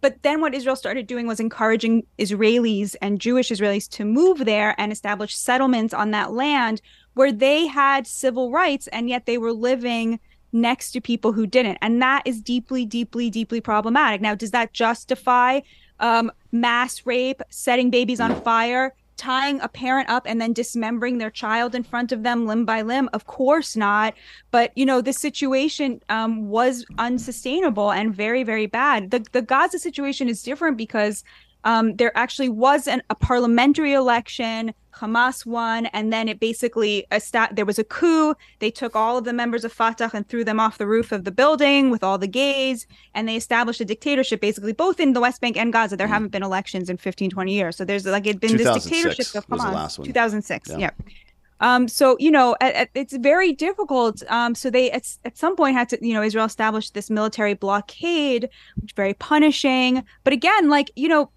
[0.00, 4.74] But then what Israel started doing was encouraging Israelis and Jewish Israelis to move there
[4.78, 6.82] and establish settlements on that land
[7.14, 10.20] where they had civil rights and yet they were living
[10.56, 11.78] next to people who didn't.
[11.82, 14.20] And that is deeply, deeply, deeply problematic.
[14.20, 15.60] Now, does that justify
[16.00, 21.30] um, mass rape, setting babies on fire, tying a parent up and then dismembering their
[21.30, 23.08] child in front of them limb by limb?
[23.12, 24.14] Of course not.
[24.50, 29.10] But, you know, this situation um, was unsustainable and very, very bad.
[29.10, 31.24] The, the Gaza situation is different because
[31.64, 34.72] um, there actually was an, a parliamentary election.
[35.00, 38.34] Hamas won, and then it basically esta- there was a coup.
[38.60, 41.24] They took all of the members of Fatah and threw them off the roof of
[41.24, 45.20] the building with all the gays, and they established a dictatorship basically both in the
[45.20, 45.96] West Bank and Gaza.
[45.96, 47.76] There haven't been elections in 15, 20 years.
[47.76, 49.72] So there's like it'd been this dictatorship of Hamas.
[50.06, 50.70] 2006.
[50.70, 50.78] Yeah.
[50.78, 50.90] Yeah.
[51.58, 54.22] Um, so you know, at, at- it's very difficult.
[54.28, 57.54] Um, so they at, at some point had to, you know, Israel established this military
[57.54, 60.04] blockade, which is very punishing.
[60.24, 61.30] But again, like you know,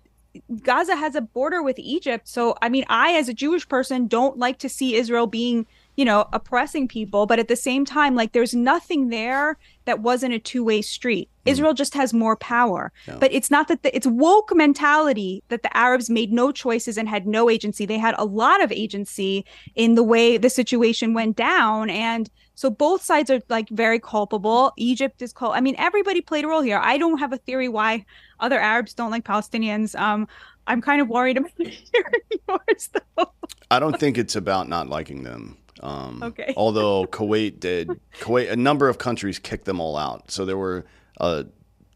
[0.62, 2.28] Gaza has a border with Egypt.
[2.28, 5.66] So, I mean, I, as a Jewish person, don't like to see Israel being,
[5.96, 7.26] you know, oppressing people.
[7.26, 11.30] But at the same time, like, there's nothing there that wasn't a two way street.
[11.46, 11.50] Hmm.
[11.50, 12.92] Israel just has more power.
[13.20, 17.10] But it's not that the, it's woke mentality that the Arabs made no choices and
[17.10, 17.86] had no agency.
[17.86, 21.90] They had a lot of agency in the way the situation went down.
[21.90, 22.30] And
[22.60, 24.74] so both sides are like very culpable.
[24.76, 26.78] Egypt is cul I mean, everybody played a role here.
[26.84, 28.06] I don't have a theory why
[28.42, 29.98] other Arabs don't like Palestinians.
[29.98, 30.28] Um,
[30.68, 33.32] I'm kind of worried about hearing yours though.
[33.72, 35.58] I don't think it's about not liking them.
[35.82, 36.54] Um, Okay.
[36.58, 40.30] Although Kuwait did, Kuwait, a number of countries kicked them all out.
[40.30, 40.86] So there were
[41.22, 41.44] uh,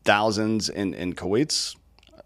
[0.05, 1.75] thousands in in Kuwait's.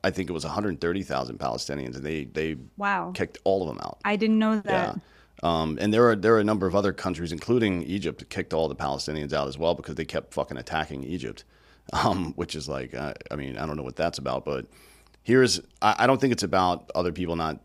[0.04, 3.14] I think it was 130,000 Palestinians, and they they Wow.
[3.16, 3.98] kicked all of them out.
[4.06, 4.96] I didn't know that.
[4.96, 5.02] Yeah.
[5.44, 8.54] Um, and there are there are a number of other countries, including Egypt, that kicked
[8.54, 11.44] all the Palestinians out as well because they kept fucking attacking Egypt,
[11.94, 14.66] um, which is like, uh, I mean, I don't know what that's about, but
[15.24, 17.60] here's I, I don't think it's about other people not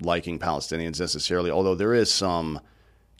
[0.00, 2.60] liking Palestinians necessarily, although there is some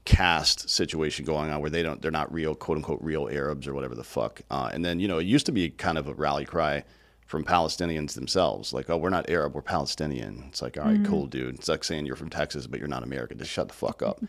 [0.06, 3.74] caste situation going on where they don't they're not real quote unquote real Arabs or
[3.74, 4.42] whatever the fuck.
[4.50, 6.84] Uh, and then you know it used to be kind of a rally cry
[7.30, 10.46] from Palestinians themselves, like oh we're not Arab we're Palestinian.
[10.48, 11.54] It's like all right, cool dude.
[11.54, 13.38] It's like saying you're from Texas but you're not American.
[13.38, 14.20] Just shut the fuck up.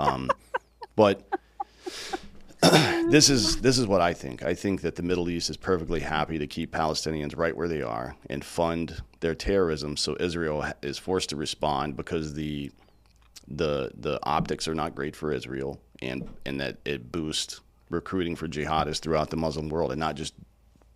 [0.00, 0.28] um,
[0.96, 1.22] but
[3.10, 4.42] this is this is what I think.
[4.42, 7.80] I think that the Middle East is perfectly happy to keep Palestinians right where they
[7.80, 12.72] are and fund their terrorism, so Israel is forced to respond because the
[13.46, 18.48] the the optics are not great for Israel, and and that it boosts recruiting for
[18.48, 20.34] jihadists throughout the Muslim world, and not just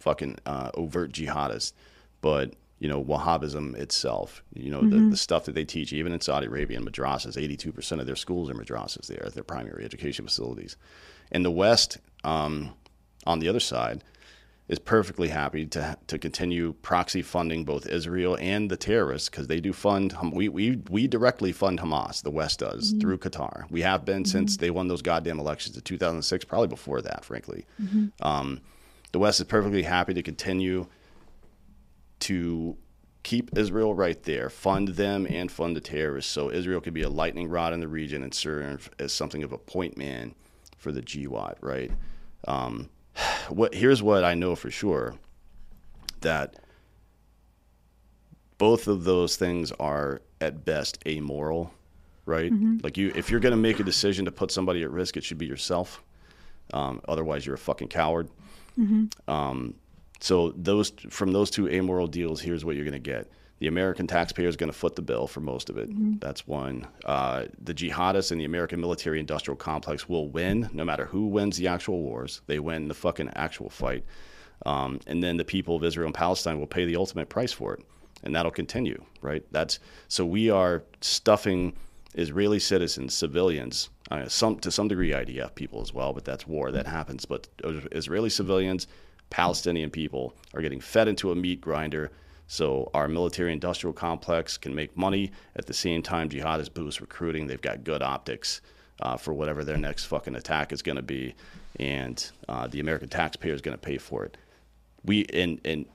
[0.03, 1.73] fucking uh, overt jihadists,
[2.21, 4.43] but you know Wahhabism itself.
[4.55, 7.39] You know the, the stuff that they teach, even in Saudi Arabia and madrasas.
[7.39, 9.07] Eighty-two percent of their schools are madrasas.
[9.07, 10.77] They are their primary education facilities.
[11.31, 12.75] In the West, um,
[13.27, 14.03] on the other side,
[14.69, 19.61] is perfectly happy to to continue proxy funding both Israel and the terrorists because they
[19.61, 20.15] do fund.
[20.33, 22.23] We we we directly fund Hamas.
[22.23, 23.01] The West does Mm-hmm.
[23.01, 23.71] through Qatar.
[23.71, 27.65] We have been since they won those goddamn elections in 2006, probably before that, frankly.
[27.81, 28.07] Mm-hmm.
[28.27, 28.61] Um,
[29.13, 30.87] the West is perfectly happy to continue
[32.21, 32.77] to
[33.23, 37.09] keep Israel right there, fund them and fund the terrorists, so Israel could be a
[37.09, 40.35] lightning rod in the region and serve as something of a point man
[40.77, 41.91] for the GWOT, right?
[42.49, 42.91] Um,
[43.49, 45.15] what here's what I know for sure
[46.21, 46.57] that
[48.59, 51.73] both of those things are at best amoral,
[52.27, 52.53] right?
[52.85, 55.25] Like you, if you're going to make a decision to put somebody at risk, it
[55.25, 56.01] should be yourself.
[56.73, 58.29] Um, otherwise, you're a fucking coward.
[59.29, 59.75] Um,
[60.21, 64.07] so those from those two amoral deals, here's what you're going to get: the American
[64.07, 65.89] taxpayer is going to foot the bill for most of it.
[66.21, 66.87] That's one.
[67.05, 71.69] Uh, the jihadists and the American military-industrial complex will win, no matter who wins the
[71.69, 72.41] actual wars.
[72.47, 74.05] They win the fucking actual fight,
[74.67, 77.75] um, and then the people of Israel and Palestine will pay the ultimate price for
[77.75, 77.85] it,
[78.23, 79.03] and that'll continue.
[79.21, 79.45] Right?
[79.53, 81.75] That's so we are stuffing
[82.15, 86.71] Israeli citizens, civilians, uh, some to some degree IDF people as well, but that's war
[86.73, 87.25] that happens.
[87.25, 87.49] But
[87.93, 88.87] Israeli civilians,
[89.31, 92.11] Palestinian people are getting fed into a meat grinder.
[92.49, 96.29] So our military-industrial complex can make money at the same time.
[96.29, 97.47] Jihadists boost recruiting.
[97.47, 98.61] They've got good optics
[99.01, 101.35] uh, for whatever their next fucking attack is going to be,
[101.81, 104.37] and uh, the American taxpayer is going to pay for it.
[105.05, 105.87] We and and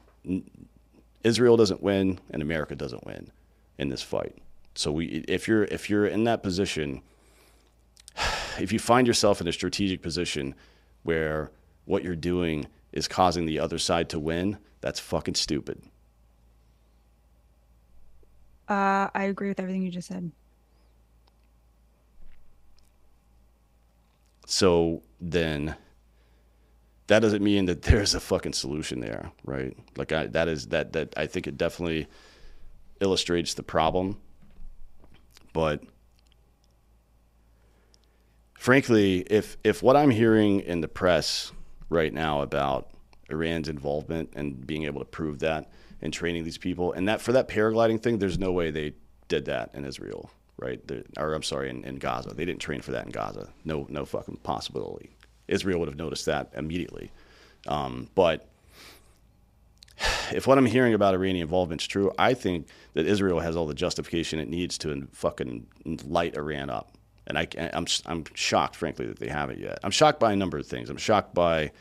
[1.23, 3.31] Israel doesn't win and America doesn't win
[3.77, 4.35] in this fight.
[4.75, 7.01] So we, if you're if you're in that position,
[8.59, 10.55] if you find yourself in a strategic position
[11.03, 11.51] where
[11.85, 15.81] what you're doing is causing the other side to win, that's fucking stupid.
[18.67, 20.31] Uh, I agree with everything you just said.
[24.45, 25.75] So then
[27.07, 29.75] that doesn't mean that there's a fucking solution there, right?
[29.95, 32.07] Like I, that is that that I think it definitely
[32.99, 34.19] illustrates the problem.
[35.53, 35.83] But
[38.57, 41.51] frankly, if if what I'm hearing in the press
[41.89, 42.89] right now about
[43.29, 47.31] Iran's involvement and being able to prove that and training these people and that for
[47.31, 48.93] that paragliding thing, there's no way they
[49.27, 50.79] did that in Israel, right?
[51.17, 52.33] Or I'm sorry, in, in Gaza.
[52.33, 53.49] They didn't train for that in Gaza.
[53.63, 55.11] No, no fucking possibility.
[55.47, 57.11] Israel would have noticed that immediately.
[57.67, 58.47] Um, but
[60.31, 63.67] if what I'm hearing about Iranian involvement is true, I think that Israel has all
[63.67, 65.67] the justification it needs to fucking
[66.05, 66.96] light Iran up.
[67.27, 69.79] And I, I'm, I'm shocked, frankly, that they haven't yet.
[69.83, 70.89] I'm shocked by a number of things.
[70.89, 71.71] I'm shocked by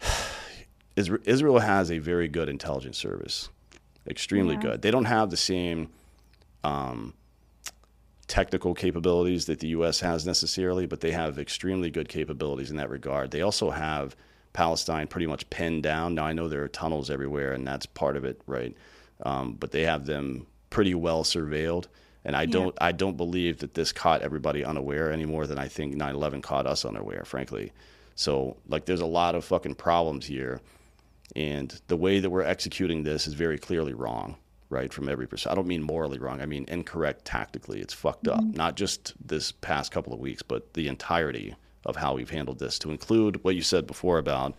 [0.96, 3.48] Israel has a very good intelligence service,
[4.06, 4.60] extremely Yeah.
[4.62, 4.82] good.
[4.82, 5.88] They don't have the same
[6.64, 7.14] um,
[8.28, 10.00] technical capabilities that the U.S.
[10.00, 13.30] has necessarily, but they have extremely good capabilities in that regard.
[13.30, 14.16] They also have
[14.52, 16.14] Palestine pretty much pinned down.
[16.14, 18.74] Now I know there are tunnels everywhere, and that's part of it, right?
[19.22, 21.86] Um, but they have them pretty well surveilled.
[22.26, 25.68] And I don't, I don't believe that this caught everybody unaware any more than I
[25.68, 27.72] think 9/11 caught us unaware, frankly.
[28.16, 30.60] So like, there's a lot of fucking problems here,
[31.36, 34.36] and the way that we're executing this is very clearly wrong,
[34.70, 34.92] right?
[34.92, 35.52] From every perspective.
[35.52, 36.40] I don't mean morally wrong.
[36.40, 37.80] I mean incorrect tactically.
[37.80, 38.40] It's fucked up.
[38.40, 38.56] Mm-hmm.
[38.56, 41.54] Not just this past couple of weeks, but the entirety
[41.84, 44.56] of how we've handled this, to include what you said before about,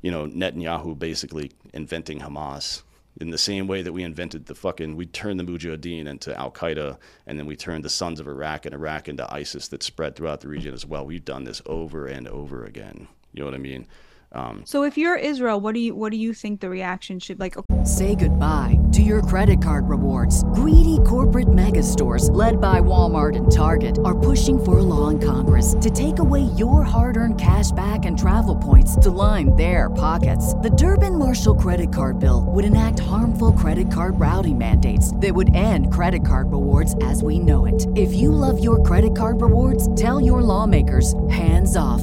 [0.00, 2.82] you know, Netanyahu basically inventing Hamas
[3.20, 6.50] in the same way that we invented the fucking, we turned the Mujahideen into Al
[6.50, 6.96] Qaeda,
[7.26, 10.40] and then we turned the Sons of Iraq and Iraq into ISIS that spread throughout
[10.40, 11.04] the region as well.
[11.04, 13.08] We've done this over and over again.
[13.32, 13.86] You know what I mean?
[14.32, 17.40] Um, So if you're Israel, what do you what do you think the reaction should
[17.40, 17.56] like?
[17.84, 20.44] Say goodbye to your credit card rewards.
[20.54, 25.18] Greedy corporate mega stores, led by Walmart and Target, are pushing for a law in
[25.18, 29.90] Congress to take away your hard earned cash back and travel points to line their
[29.90, 30.54] pockets.
[30.54, 35.54] The Durbin Marshall credit card bill would enact harmful credit card routing mandates that would
[35.54, 37.86] end credit card rewards as we know it.
[37.96, 42.02] If you love your credit card rewards, tell your lawmakers hands off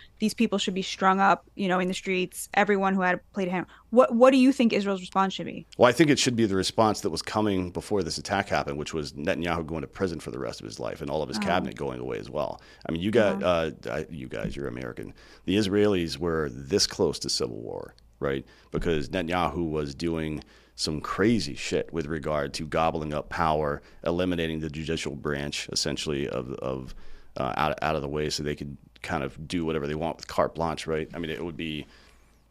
[0.21, 2.47] These people should be strung up, you know, in the streets.
[2.53, 3.65] Everyone who had played him.
[3.89, 5.65] What What do you think Israel's response should be?
[5.79, 8.77] Well, I think it should be the response that was coming before this attack happened,
[8.77, 11.27] which was Netanyahu going to prison for the rest of his life and all of
[11.27, 12.61] his cabinet going away as well.
[12.87, 15.11] I mean, you got uh, I- you guys, you're American.
[15.45, 18.45] The Israelis were this close to civil war, right?
[18.69, 20.43] Because Netanyahu was doing
[20.75, 26.53] some crazy shit with regard to gobbling up power, eliminating the judicial branch essentially of
[26.53, 26.93] of
[27.37, 30.17] uh, out out of the way so they could kind of do whatever they want
[30.17, 31.09] with carte blanche, right?
[31.13, 31.85] I mean, it would be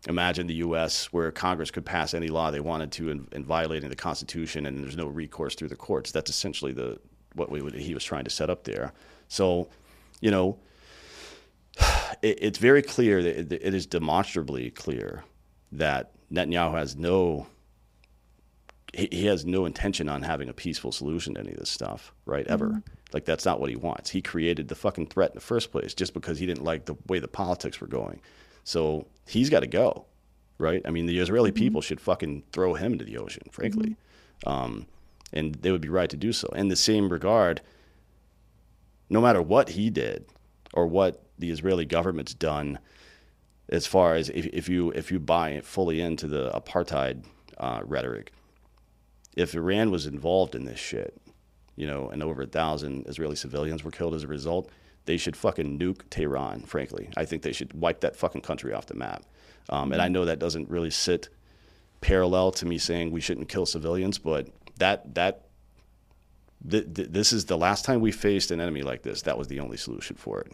[0.09, 1.13] imagine the U.S.
[1.13, 4.83] where Congress could pass any law they wanted to in, in violating the Constitution, and
[4.83, 6.11] there's no recourse through the courts.
[6.11, 6.99] That's essentially the
[7.35, 8.93] what we would, he was trying to set up there.
[9.29, 9.69] So,
[10.21, 10.59] you know,
[12.23, 15.25] it, it's very clear that it, it is demonstrably clear
[15.73, 17.47] that Netanyahu has no
[18.93, 22.13] he, he has no intention on having a peaceful solution to any of this stuff,
[22.27, 22.47] right?
[22.47, 22.69] Ever.
[22.69, 22.79] Mm-hmm.
[23.13, 24.11] Like that's not what he wants.
[24.11, 26.97] He created the fucking threat in the first place just because he didn't like the
[27.07, 28.21] way the politics were going.
[28.65, 30.07] So he's got to go,
[30.59, 30.83] right?
[30.85, 33.97] I mean, the Israeli people should fucking throw him into the ocean, frankly,
[34.47, 34.87] um,
[35.33, 36.49] and they would be right to do so.
[36.49, 37.61] In the same regard,
[39.09, 40.27] no matter what he did
[40.73, 42.79] or what the Israeli government's done,
[43.69, 47.25] as far as if, if you if you buy fully into the apartheid
[47.59, 48.33] uh, rhetoric,
[49.37, 51.17] if Iran was involved in this shit,
[51.81, 54.69] you know, and over a thousand Israeli civilians were killed as a result,
[55.07, 56.61] they should fucking nuke Tehran.
[56.65, 59.25] Frankly, I think they should wipe that fucking country off the map.
[59.71, 61.31] Um, and I know that doesn't really sit
[62.03, 65.47] parallel to me saying we shouldn't kill civilians, but that that
[66.69, 69.23] th- th- this is the last time we faced an enemy like this.
[69.23, 70.53] That was the only solution for it.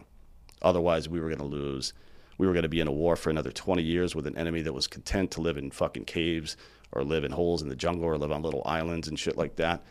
[0.61, 1.93] Otherwise, we were going to lose.
[2.37, 4.61] We were going to be in a war for another 20 years with an enemy
[4.61, 6.55] that was content to live in fucking caves
[6.93, 9.57] or live in holes in the jungle or live on little islands and shit like
[9.57, 9.83] that.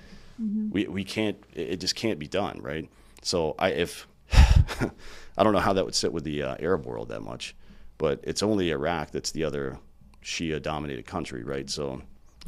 [0.71, 1.37] We we can't.
[1.55, 2.89] It just can't be done, right?
[3.23, 7.09] So I if I don't know how that would sit with the uh, Arab world
[7.09, 7.55] that much,
[7.99, 9.79] but it's only Iraq that's the other
[10.23, 11.69] Shia-dominated country, right?
[11.71, 12.03] So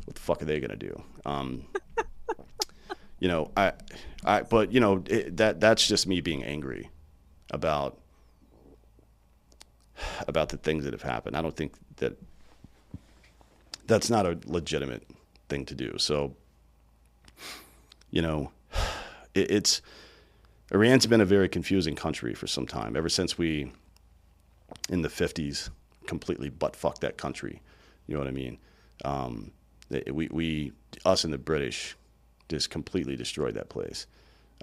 [0.05, 1.03] what the fuck are they to do?
[1.25, 1.67] Um,
[3.21, 3.73] you know, I,
[4.25, 6.91] I, but you know, it, that that's just me being angry
[7.51, 7.99] about
[10.27, 11.37] about the things that have happened.
[11.37, 12.17] I don't think that
[13.87, 15.05] that's not a legitimate
[15.49, 15.97] thing to do.
[15.99, 16.35] So,
[18.11, 18.53] you know,
[19.35, 19.83] it, it's
[20.73, 22.97] Iran's been a very confusing country for some time.
[22.97, 23.73] Ever since we,
[24.89, 25.71] in the '50s,
[26.07, 27.63] completely butt fucked that country.
[28.07, 28.59] You know what I mean?
[29.05, 29.53] Um,
[30.11, 30.73] we, we,
[31.05, 31.97] us and the British,
[32.49, 34.07] just completely destroyed that place.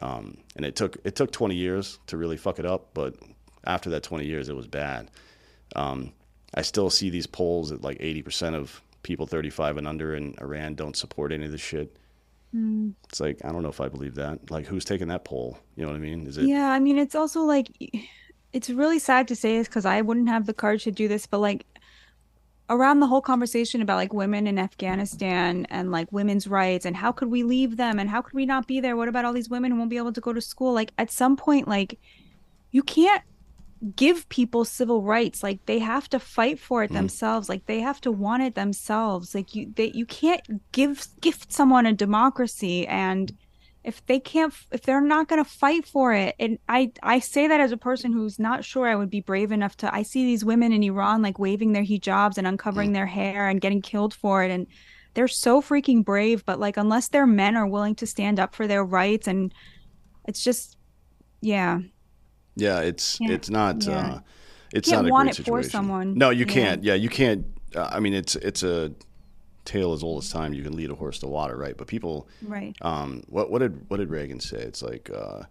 [0.01, 3.15] Um, and it took it took 20 years to really fuck it up, but
[3.65, 5.09] after that 20 years, it was bad.
[5.75, 6.11] Um,
[6.53, 10.75] I still see these polls that like 80% of people 35 and under in Iran
[10.75, 11.95] don't support any of this shit.
[12.55, 12.91] Hmm.
[13.09, 14.49] It's like I don't know if I believe that.
[14.49, 15.59] Like, who's taking that poll?
[15.75, 16.25] You know what I mean?
[16.25, 16.45] Is it?
[16.45, 17.67] Yeah, I mean, it's also like,
[18.53, 21.27] it's really sad to say this because I wouldn't have the courage to do this,
[21.27, 21.65] but like,
[22.69, 27.11] around the whole conversation about like women in Afghanistan and like women's rights and how
[27.11, 28.95] could we leave them and how could we not be there?
[28.95, 30.73] What about all these women who won't be able to go to school?
[30.73, 31.99] Like, at some point, like,
[32.71, 33.21] you can't
[33.95, 35.43] give people civil rights.
[35.43, 36.95] Like they have to fight for it mm.
[36.95, 37.49] themselves.
[37.49, 39.35] Like they have to want it themselves.
[39.35, 43.31] Like you they you can't give gift someone a democracy and
[43.83, 46.35] if they can't if they're not going to fight for it.
[46.39, 49.51] And i i say that as a person who's not sure i would be brave
[49.51, 52.93] enough to i see these women in iran like waving their hijabs and uncovering mm.
[52.93, 54.51] their hair and getting killed for it.
[54.51, 54.67] And
[55.13, 58.67] they're so freaking brave but like unless their men are willing to stand up for
[58.67, 59.53] their rights and
[60.27, 60.77] it's just
[61.41, 61.79] yeah
[62.55, 63.83] Yeah, it's Can't- it's not.
[63.85, 63.97] yeah.
[64.15, 64.19] Uh,
[64.73, 65.69] it's Can't not a want great it for situation.
[65.71, 66.17] someone.
[66.17, 66.53] No, you Yeah.
[66.53, 66.83] can't.
[66.83, 67.45] Yeah, you can't.
[67.75, 68.91] Uh, I mean, it's it's a
[69.65, 70.53] tale as old as time.
[70.53, 71.75] You can lead a horse to water, right?
[71.77, 74.57] But people, right um, what what did what did Reagan say?
[74.57, 75.43] It's like uh,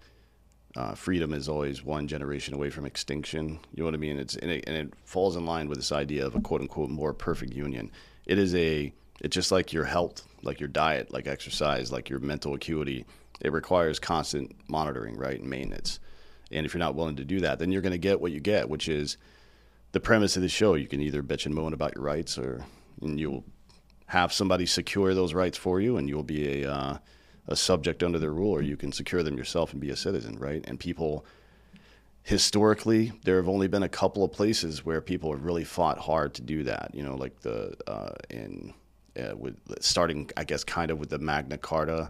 [0.76, 3.60] uh, freedom is always one generation away from extinction.
[3.74, 4.18] You know what I mean?
[4.18, 6.90] It's and it, and it falls in line with this idea of a quote unquote
[6.90, 7.90] more perfect union.
[8.26, 12.18] It is a it's just like your health, like your diet, like exercise, like your
[12.18, 13.04] mental acuity.
[13.40, 15.98] It requires constant monitoring, right, and maintenance.
[16.54, 18.40] And if you're not willing to do that, then you're going to get what you
[18.40, 19.16] get, which is
[19.92, 20.74] the premise of the show.
[20.74, 22.64] You can either bitch and moan about your rights, or
[23.00, 23.44] you'll
[24.06, 26.98] have somebody secure those rights for you, and you'll be a uh,
[27.46, 30.38] a subject under their rule, or you can secure them yourself and be a citizen,
[30.38, 30.64] right?
[30.66, 31.26] And people
[32.22, 36.34] historically, there have only been a couple of places where people have really fought hard
[36.34, 36.90] to do that.
[36.94, 38.74] You know, like the uh, in
[39.16, 42.08] uh, with starting, I guess, kind of with the Magna Carta,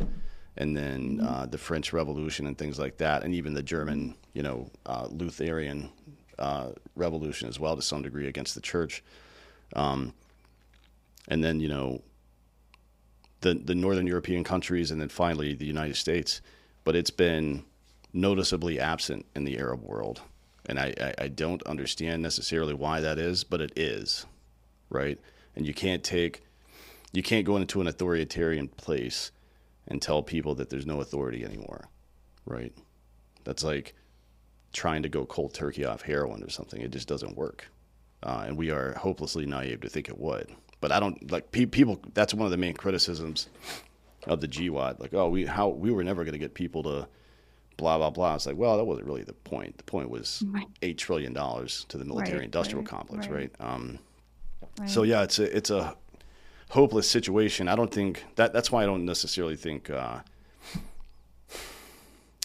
[0.56, 4.42] and then uh, the French Revolution and things like that, and even the German, you
[4.42, 5.90] know, uh, Lutheran
[6.38, 9.02] uh, Revolution as well to some degree against the church.
[9.74, 10.12] Um,
[11.28, 12.02] and then you know
[13.40, 16.40] the the northern European countries, and then finally the United States.
[16.84, 17.64] But it's been
[18.12, 20.20] noticeably absent in the Arab world.
[20.66, 24.26] and I, I, I don't understand necessarily why that is, but it is,
[24.88, 25.18] right?
[25.56, 26.42] And you can't take,
[27.12, 29.30] you can't go into an authoritarian place
[29.88, 31.88] and tell people that there's no authority anymore,
[32.46, 32.72] right?
[33.44, 33.94] That's like
[34.72, 36.80] trying to go cold turkey off heroin or something.
[36.80, 37.68] It just doesn't work,
[38.22, 40.48] uh, and we are hopelessly naive to think it would.
[40.80, 42.00] But I don't like pe- people.
[42.14, 43.48] That's one of the main criticisms
[44.26, 45.00] of the GWOT.
[45.00, 47.06] Like, oh, we how we were never going to get people to
[47.76, 48.34] blah blah blah.
[48.34, 49.76] It's like, well, that wasn't really the point.
[49.78, 50.66] The point was Right.
[50.82, 53.52] eight trillion dollars to the military Right, complex, right.
[53.60, 53.98] Um,
[54.78, 54.88] Right.
[54.90, 55.94] So yeah, it's a it's a
[56.74, 57.68] hopeless situation.
[57.68, 60.18] I don't think that that's why I don't necessarily think uh,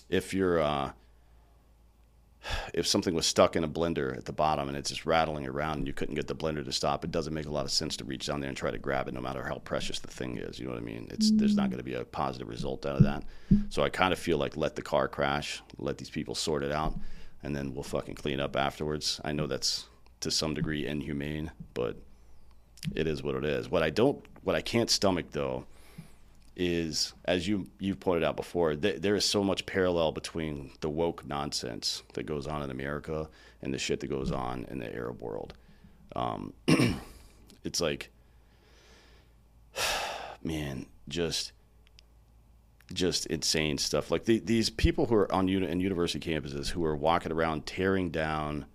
[0.08, 0.92] if you're uh,
[2.72, 5.80] if something was stuck in a blender at the bottom and it's just rattling around
[5.80, 7.98] and you couldn't get the blender to stop, it doesn't make a lot of sense
[7.98, 10.38] to reach down there and try to grab it, no matter how precious the thing
[10.38, 10.60] is.
[10.60, 11.08] You know what I mean?
[11.10, 13.24] It's there's not going to be a positive result out of that.
[13.70, 16.72] So I kind of feel like let the car crash, let these people sort it
[16.72, 16.94] out,
[17.42, 19.20] and then we'll fucking clean up afterwards.
[19.26, 19.88] I know that's
[20.20, 21.98] to some degree inhumane, but
[22.96, 23.70] it is what it is.
[23.70, 25.66] What I don't, what I can't stomach though,
[26.56, 30.90] is as you you've pointed out before, th- there is so much parallel between the
[30.90, 33.30] woke nonsense that goes on in America
[33.62, 35.54] and the shit that goes on in the Arab world.
[36.16, 36.54] Um,
[37.64, 38.10] it's like,
[40.44, 41.54] man, just
[42.94, 44.12] just insane stuff.
[44.12, 47.66] Like the, these people who are on uni- in university campuses who are walking around
[47.66, 48.66] tearing down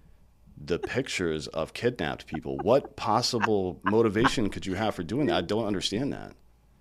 [0.63, 2.59] the pictures of kidnapped people.
[2.59, 5.37] What possible motivation could you have for doing that?
[5.37, 6.33] I don't understand that.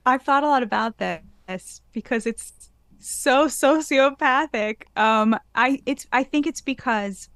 [0.05, 2.69] I've thought a lot about this because it's
[2.99, 4.83] so sociopathic.
[4.95, 7.29] Um, I it's I think it's because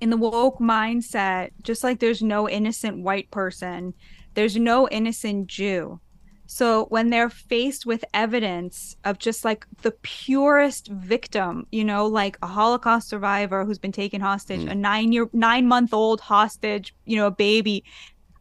[0.00, 3.94] in the woke mindset, just like there's no innocent white person,
[4.34, 6.00] there's no innocent Jew.
[6.46, 12.36] So when they're faced with evidence of just like the purest victim, you know, like
[12.42, 14.68] a Holocaust survivor who's been taken hostage, hmm.
[14.68, 17.84] a nine year, nine month old hostage, you know, a baby,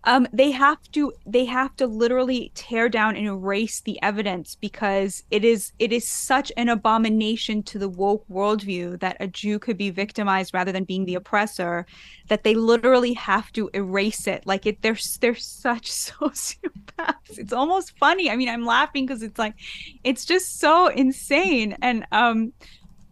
[0.05, 5.23] um, they have to they have to literally tear down and erase the evidence because
[5.31, 9.77] it is it is such an abomination to the woke worldview that a Jew could
[9.77, 11.85] be victimized rather than being the oppressor
[12.27, 17.97] that they literally have to erase it like it they're they're such sociopaths it's almost
[17.97, 19.55] funny i mean i'm laughing because it's like
[20.03, 22.51] it's just so insane and um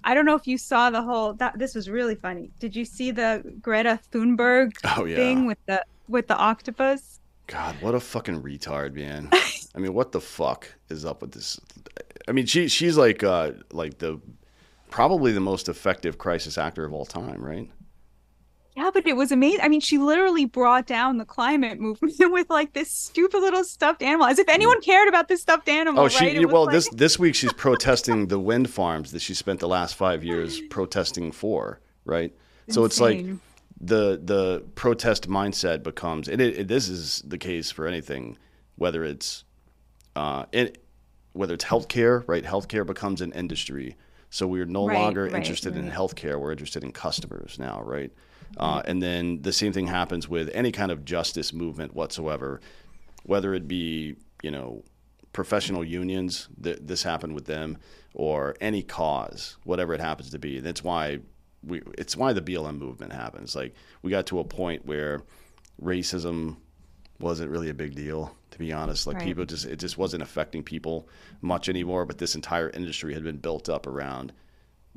[0.04, 2.52] I don't know if you saw the whole that this was really funny.
[2.60, 5.16] Did you see the Greta Thunberg Oh, yeah.
[5.16, 7.20] thing with the with the octopus?
[7.48, 9.30] God, what a fucking retard, man.
[9.76, 11.60] I mean, what the fuck is up with this?
[12.28, 14.20] I mean, she she's like uh like the
[14.90, 17.70] probably the most effective crisis actor of all time, right?
[18.76, 19.60] Yeah, but it was amazing.
[19.62, 24.02] I mean, she literally brought down the climate movement with like this stupid little stuffed
[24.02, 26.04] animal, as if anyone cared about this stuffed animal.
[26.04, 26.50] Oh, she right?
[26.50, 29.96] Well like- this this week she's protesting the wind farms that she spent the last
[29.96, 32.34] five years protesting for, right?
[32.70, 33.42] So it's like Insane.
[33.84, 38.38] The the protest mindset becomes, and it, it, this is the case for anything,
[38.76, 39.44] whether it's
[40.16, 40.84] uh, it,
[41.34, 42.44] whether it's healthcare, right?
[42.44, 43.96] Healthcare becomes an industry,
[44.30, 46.40] so we're no Right, longer right, interested in healthcare.
[46.40, 48.12] We're interested in customers now, right?
[48.58, 52.60] Uh, and then the same thing happens with any kind of justice movement whatsoever,
[53.24, 54.84] whether it be you know
[55.34, 56.50] professional unions.
[56.62, 57.78] Th- this happened with them,
[58.14, 60.60] or any cause, whatever it happens to be.
[60.60, 61.20] That's why
[61.66, 61.82] we.
[61.98, 63.56] It's why the BLM movement happens.
[63.56, 65.22] Like we got to a point where
[65.82, 66.58] racism
[67.20, 69.26] wasn't really a big deal to be honest like Right.
[69.26, 71.08] people just it just wasn't affecting people
[71.42, 74.34] much anymore but this entire industry had been built up around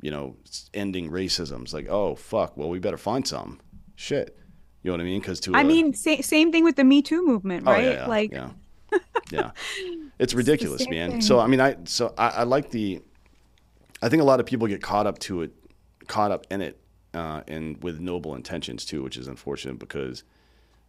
[0.01, 0.35] you know
[0.73, 3.59] ending racism it's like oh fuck well we better find some
[3.95, 4.35] shit
[4.81, 6.83] you know what i mean because to I a- mean, sa- same thing with the
[6.83, 7.83] Me Too movement, Oh, right?
[7.85, 8.49] yeah, yeah, like, yeah,
[9.31, 9.51] yeah.
[10.19, 11.11] It's ridiculous, same man.
[11.11, 11.21] thing.
[11.21, 13.01] So I mean, I so I, I like the.
[14.01, 15.51] I think a lot of people get caught up to it,
[16.07, 16.79] caught up in it,
[17.13, 20.23] uh, and with noble intentions too, which is unfortunate because,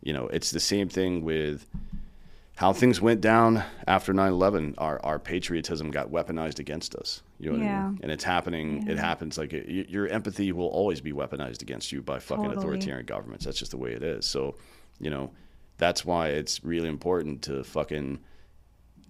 [0.02, 1.66] you know, it's the same thing with
[2.56, 7.22] how things went down after 9-11 our, our patriotism got weaponized against us.
[7.38, 7.88] You know what i Yeah.
[7.90, 11.92] mean and it's happening it happens like it, your empathy will always be weaponized against
[11.92, 12.56] you by fucking Totally.
[12.56, 13.44] authoritarian governments.
[13.44, 14.24] That's just the way it is.
[14.24, 14.54] So
[14.98, 15.32] you know
[15.76, 18.20] that's why it's really important to fucking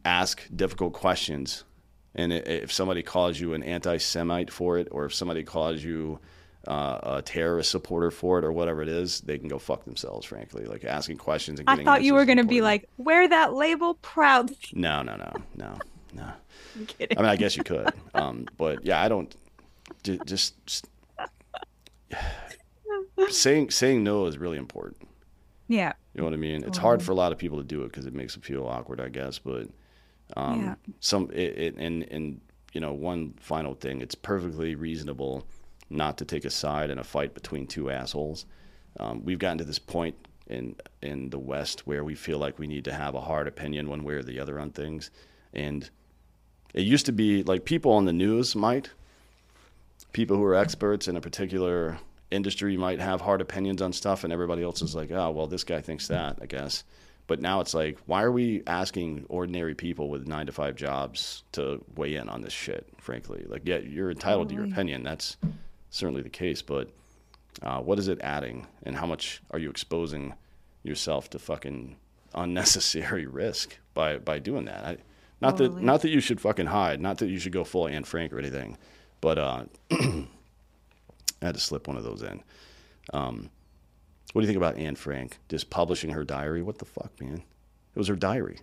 [0.04, 1.62] ask difficult questions
[2.16, 6.18] and if somebody calls you an anti-semite for it or if somebody calls you
[6.66, 10.26] uh, a terrorist supporter for it or whatever it is they can go fuck themselves
[10.26, 11.86] frankly like asking questions and getting.
[11.86, 14.56] I thought you were going to be like, wear that label proudly.
[14.72, 15.78] No, no, no, no,
[16.12, 16.24] no.
[16.76, 17.16] I'm kidding.
[17.16, 19.32] I mean, I guess you could, um, but yeah, I don't.
[20.02, 20.88] Just, just
[23.28, 25.08] saying saying no is really important.
[25.68, 25.92] yeah.
[26.14, 26.64] You know what I mean?
[26.64, 28.66] It's hard for a lot of people to do it because it makes them feel
[28.66, 29.38] awkward, I guess.
[29.38, 29.68] But
[30.34, 30.74] um, Yeah.
[31.00, 32.40] some it, it and and
[32.72, 35.46] you know one final thing, it's perfectly reasonable
[35.88, 38.44] not to take a side in a fight between two assholes.
[38.98, 40.16] Um, we've gotten to this point
[40.48, 43.88] in in the West where we feel like we need to have a hard opinion
[43.88, 45.10] one way or the other on things,
[45.52, 45.88] and
[46.74, 48.90] it used to be like people on the news might,
[50.12, 51.98] people who are experts in a particular
[52.30, 55.64] industry might have hard opinions on stuff, and everybody else is like, oh well, this
[55.64, 56.84] guy thinks that, I guess.
[57.26, 61.42] But now it's like, why are we asking ordinary people with nine to five jobs
[61.52, 62.86] to weigh in on this shit?
[62.98, 65.02] Frankly, like, yeah, you're entitled to your opinion.
[65.02, 65.36] That's
[65.90, 66.90] certainly the case, but
[67.62, 70.34] uh, what is it adding, and how much are you exposing
[70.82, 71.96] yourself to fucking
[72.34, 74.84] unnecessary risk by by doing that?
[74.84, 74.96] I,
[75.40, 78.04] not that not that you should fucking hide, not that you should go full Anne
[78.04, 78.78] Frank or anything,
[79.20, 80.26] but uh, I
[81.42, 82.42] had to slip one of those in.
[83.12, 83.50] Um,
[84.36, 86.60] what do you think about Anne Frank just publishing her diary?
[86.60, 87.42] What the fuck, man?
[87.94, 88.58] It was her diary.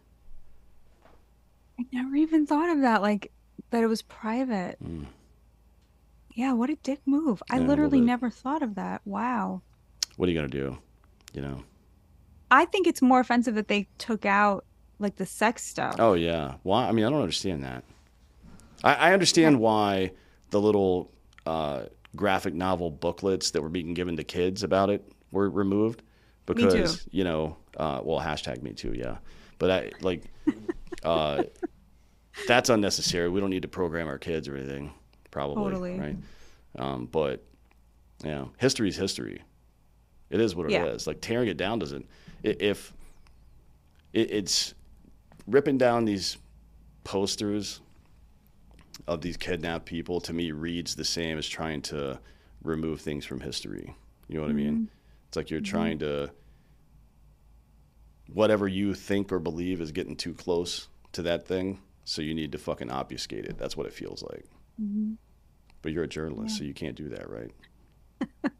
[1.80, 3.32] I never even thought of that, like
[3.72, 4.78] that it was private.
[6.36, 7.42] Yeah, what a dick move.
[7.50, 7.62] I Mm.
[7.62, 9.02] Yeah, literally never thought of that.
[9.04, 9.64] Wow.
[10.16, 10.78] What are you gonna do?
[11.34, 11.64] You know?
[12.52, 14.66] I think it's more offensive that they took out
[15.00, 15.96] like the sex stuff.
[15.98, 16.58] Oh yeah.
[16.62, 16.88] Why?
[16.88, 17.84] I mean, I don't understand that.
[18.84, 20.12] I, I understand why
[20.52, 21.12] the little
[21.48, 21.86] uh,
[22.16, 26.04] graphic novel booklets that were being given to kids about it were removed
[26.46, 29.18] because you know, uh, well, hashtag me too, yeah.
[29.60, 30.24] But I like
[31.04, 31.44] uh,
[32.48, 33.30] that's unnecessary.
[33.30, 34.94] We don't need to program our kids or anything,
[35.32, 36.00] probably, Totally.
[36.00, 36.16] right?
[36.78, 37.44] Um, but
[38.24, 39.42] yeah, history is history.
[40.30, 41.06] It is what it is.
[41.06, 41.10] Yeah.
[41.10, 42.08] Like tearing it down doesn't.
[42.42, 42.94] If
[44.14, 44.74] it, it's
[45.48, 46.38] ripping down these
[47.04, 47.82] posters
[49.08, 52.20] of these kidnapped people to me reads the same as trying to
[52.64, 53.94] remove things from history.
[54.28, 54.90] You know what I mean?
[55.34, 56.30] It's like you're trying to
[58.32, 62.52] whatever you think or believe is getting too close to that thing, so you need
[62.52, 63.58] to fucking obfuscate it.
[63.58, 64.46] That's what it feels like.
[65.82, 67.52] But you're a journalist, so you can't do that, right?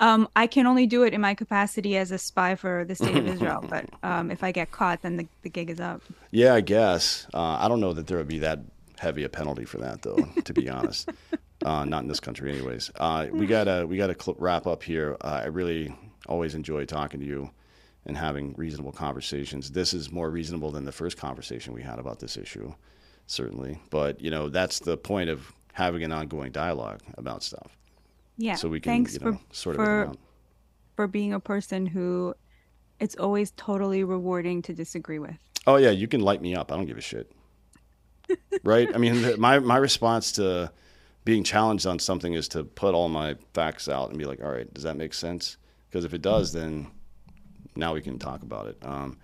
[0.00, 3.16] Um, I can only do it in my capacity as a spy for the state
[3.16, 6.02] of Israel, but um, if I get caught, then the, the gig is up.
[6.32, 7.28] Yeah, I guess.
[7.32, 8.58] Uh, I don't know that there would be that
[8.98, 10.28] heavy a penalty for that, though.
[10.42, 11.10] to be honest,
[11.64, 12.90] uh, not in this country, anyways.
[12.96, 15.16] Uh, we gotta we gotta cl- wrap up here.
[15.20, 15.94] Uh, I really
[16.28, 17.50] always enjoy talking to you
[18.06, 19.70] and having reasonable conversations.
[19.70, 22.72] This is more reasonable than the first conversation we had about this issue,
[23.26, 23.78] certainly.
[23.90, 27.76] But you know, that's the point of having an ongoing dialogue about stuff,
[28.36, 28.54] Yeah.
[28.54, 30.16] so we can Thanks you know for sort of.
[30.96, 32.34] for being a person who
[33.00, 35.36] it's always totally rewarding to disagree with.
[35.66, 36.70] Oh yeah, you can light me up.
[36.70, 37.32] I don't give a shit.
[38.64, 38.88] right?
[38.94, 40.70] I mean, my my response to
[41.24, 44.50] being challenged on something is to put all my facts out and be like, all
[44.50, 45.56] right, does that make sense?
[45.88, 46.86] Because if it does, then
[47.76, 48.76] now we can talk about it.
[48.82, 49.18] Um,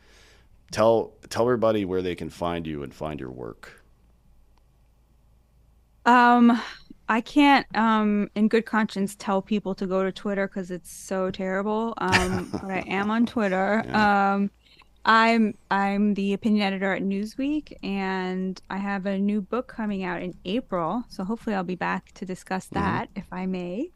[0.70, 3.82] tell tell everybody where they can find you and find your work.
[6.06, 6.60] Um,
[7.08, 11.30] I can't, um, in good conscience, tell people to go to Twitter because it's so
[11.30, 11.94] terrible.
[11.98, 13.84] Um, but I am on Twitter.
[13.94, 14.50] Um,
[15.04, 20.22] I'm I'm the opinion editor at Newsweek, and I have a new book coming out
[20.22, 21.04] in April.
[21.08, 23.90] So hopefully, I'll be back to discuss that, if I may.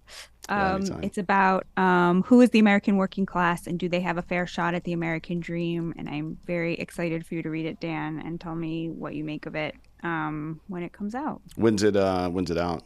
[0.49, 1.03] Um, anytime.
[1.03, 4.47] it's about um, who is the American working class and do they have a fair
[4.47, 5.95] shot at the American dream?
[5.97, 9.25] And I'm very excited for you to read it, Dan, and tell me what you
[9.25, 11.41] make of it um, when it comes out.
[11.57, 12.83] When's it uh, When's it out?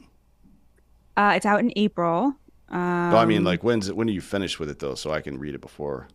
[1.16, 2.34] Uh, it's out in April.
[2.68, 5.10] Um, no, I mean like when's it, when are you finished with it though, so
[5.10, 6.08] I can read it before.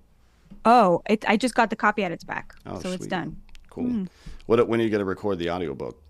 [0.66, 3.38] Oh, it, I just got the copy at its back, Oh, so it's done.
[3.70, 4.08] Cool.
[4.46, 6.02] What when are you going to record the audiobook?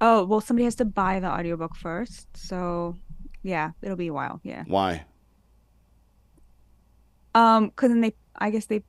[0.00, 2.96] Oh, well, somebody has to buy the audiobook first, so
[3.42, 4.40] yeah, it'll be a while.
[4.42, 4.64] Yeah.
[4.66, 5.04] Why?
[7.34, 8.82] Um, because then they, I guess they,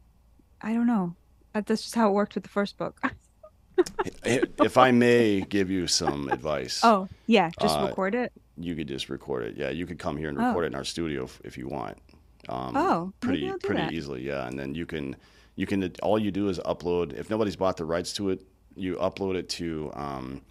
[0.61, 1.15] I don't know.
[1.53, 2.99] That's just how it worked with the first book.
[4.26, 6.82] if I may give you some advice.
[6.84, 8.32] oh, yeah, just Uh, record it.
[8.57, 9.56] you could just record it.
[9.57, 10.48] Yeah, you could come here and Oh.
[10.48, 11.98] record it in our studio if, if you want.
[12.47, 13.93] Um, Oh, pretty pretty that.
[13.93, 14.22] easily.
[14.23, 15.15] Yeah, and then you can
[15.55, 17.13] you can all you do is upload.
[17.13, 18.45] If nobody's bought the rights to it,
[18.76, 20.41] you upload it to um,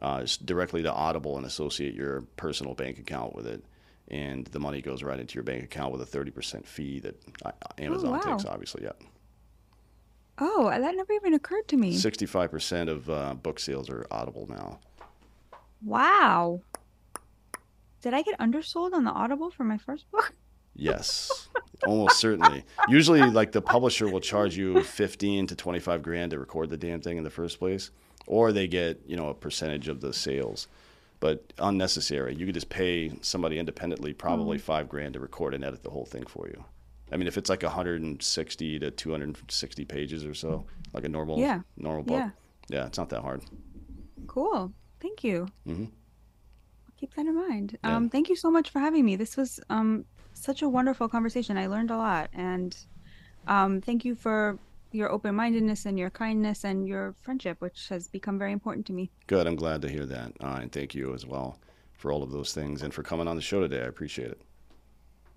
[0.00, 3.64] uh, directly to Audible and associate your personal bank account with it,
[4.08, 7.22] and the money goes right into your bank account with a thirty percent fee that
[7.44, 8.18] uh, Amazon wow.
[8.20, 8.44] takes.
[8.44, 8.92] Obviously, yeah.
[10.38, 11.96] Oh, that never even occurred to me.
[11.96, 14.80] Sixty five percent of uh, book sales are Audible now.
[15.84, 16.60] Wow.
[18.02, 20.34] Did I get undersold on the Audible for my first book?
[20.74, 21.48] Yes,
[21.86, 22.64] almost certainly.
[22.88, 27.00] Usually, like the publisher will charge you fifteen to twenty-five grand to record the damn
[27.00, 27.90] thing in the first place,
[28.26, 30.68] or they get you know a percentage of the sales.
[31.20, 32.34] But unnecessary.
[32.34, 34.64] You could just pay somebody independently, probably Mm-hmm.
[34.64, 36.64] five grand to record and edit the whole thing for you.
[37.12, 41.60] I mean, if it's like 160 to 260 pages or so, like a normal Yeah.
[41.76, 42.30] normal book, Yeah.
[42.70, 43.42] yeah, it's not that hard.
[44.26, 44.72] Cool.
[45.00, 45.46] Thank you.
[45.68, 45.90] Mhm.
[46.96, 47.78] keep that in mind.
[47.84, 47.96] Yeah.
[47.96, 49.14] Um, thank you so much for having me.
[49.16, 50.04] This was um,
[50.42, 51.56] such a wonderful conversation.
[51.56, 52.76] I learned a lot, and
[53.46, 54.58] um, thank you for
[54.92, 58.92] your open mindedness and your kindness and your friendship, which has become very important to
[58.92, 59.10] me.
[59.26, 59.46] Good.
[59.46, 60.32] I'm glad to hear that.
[60.40, 61.58] Uh, and thank you as well
[61.96, 63.80] for all of those things and for coming on the show today.
[63.80, 64.40] I appreciate it.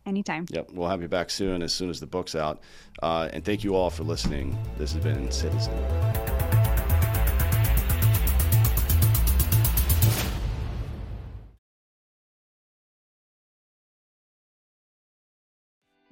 [0.05, 0.45] Anytime.
[0.49, 0.71] Yep.
[0.73, 2.61] We'll have you back soon as soon as the book's out.
[3.01, 4.57] Uh, and thank you all for listening.
[4.77, 5.73] This has been Citizen.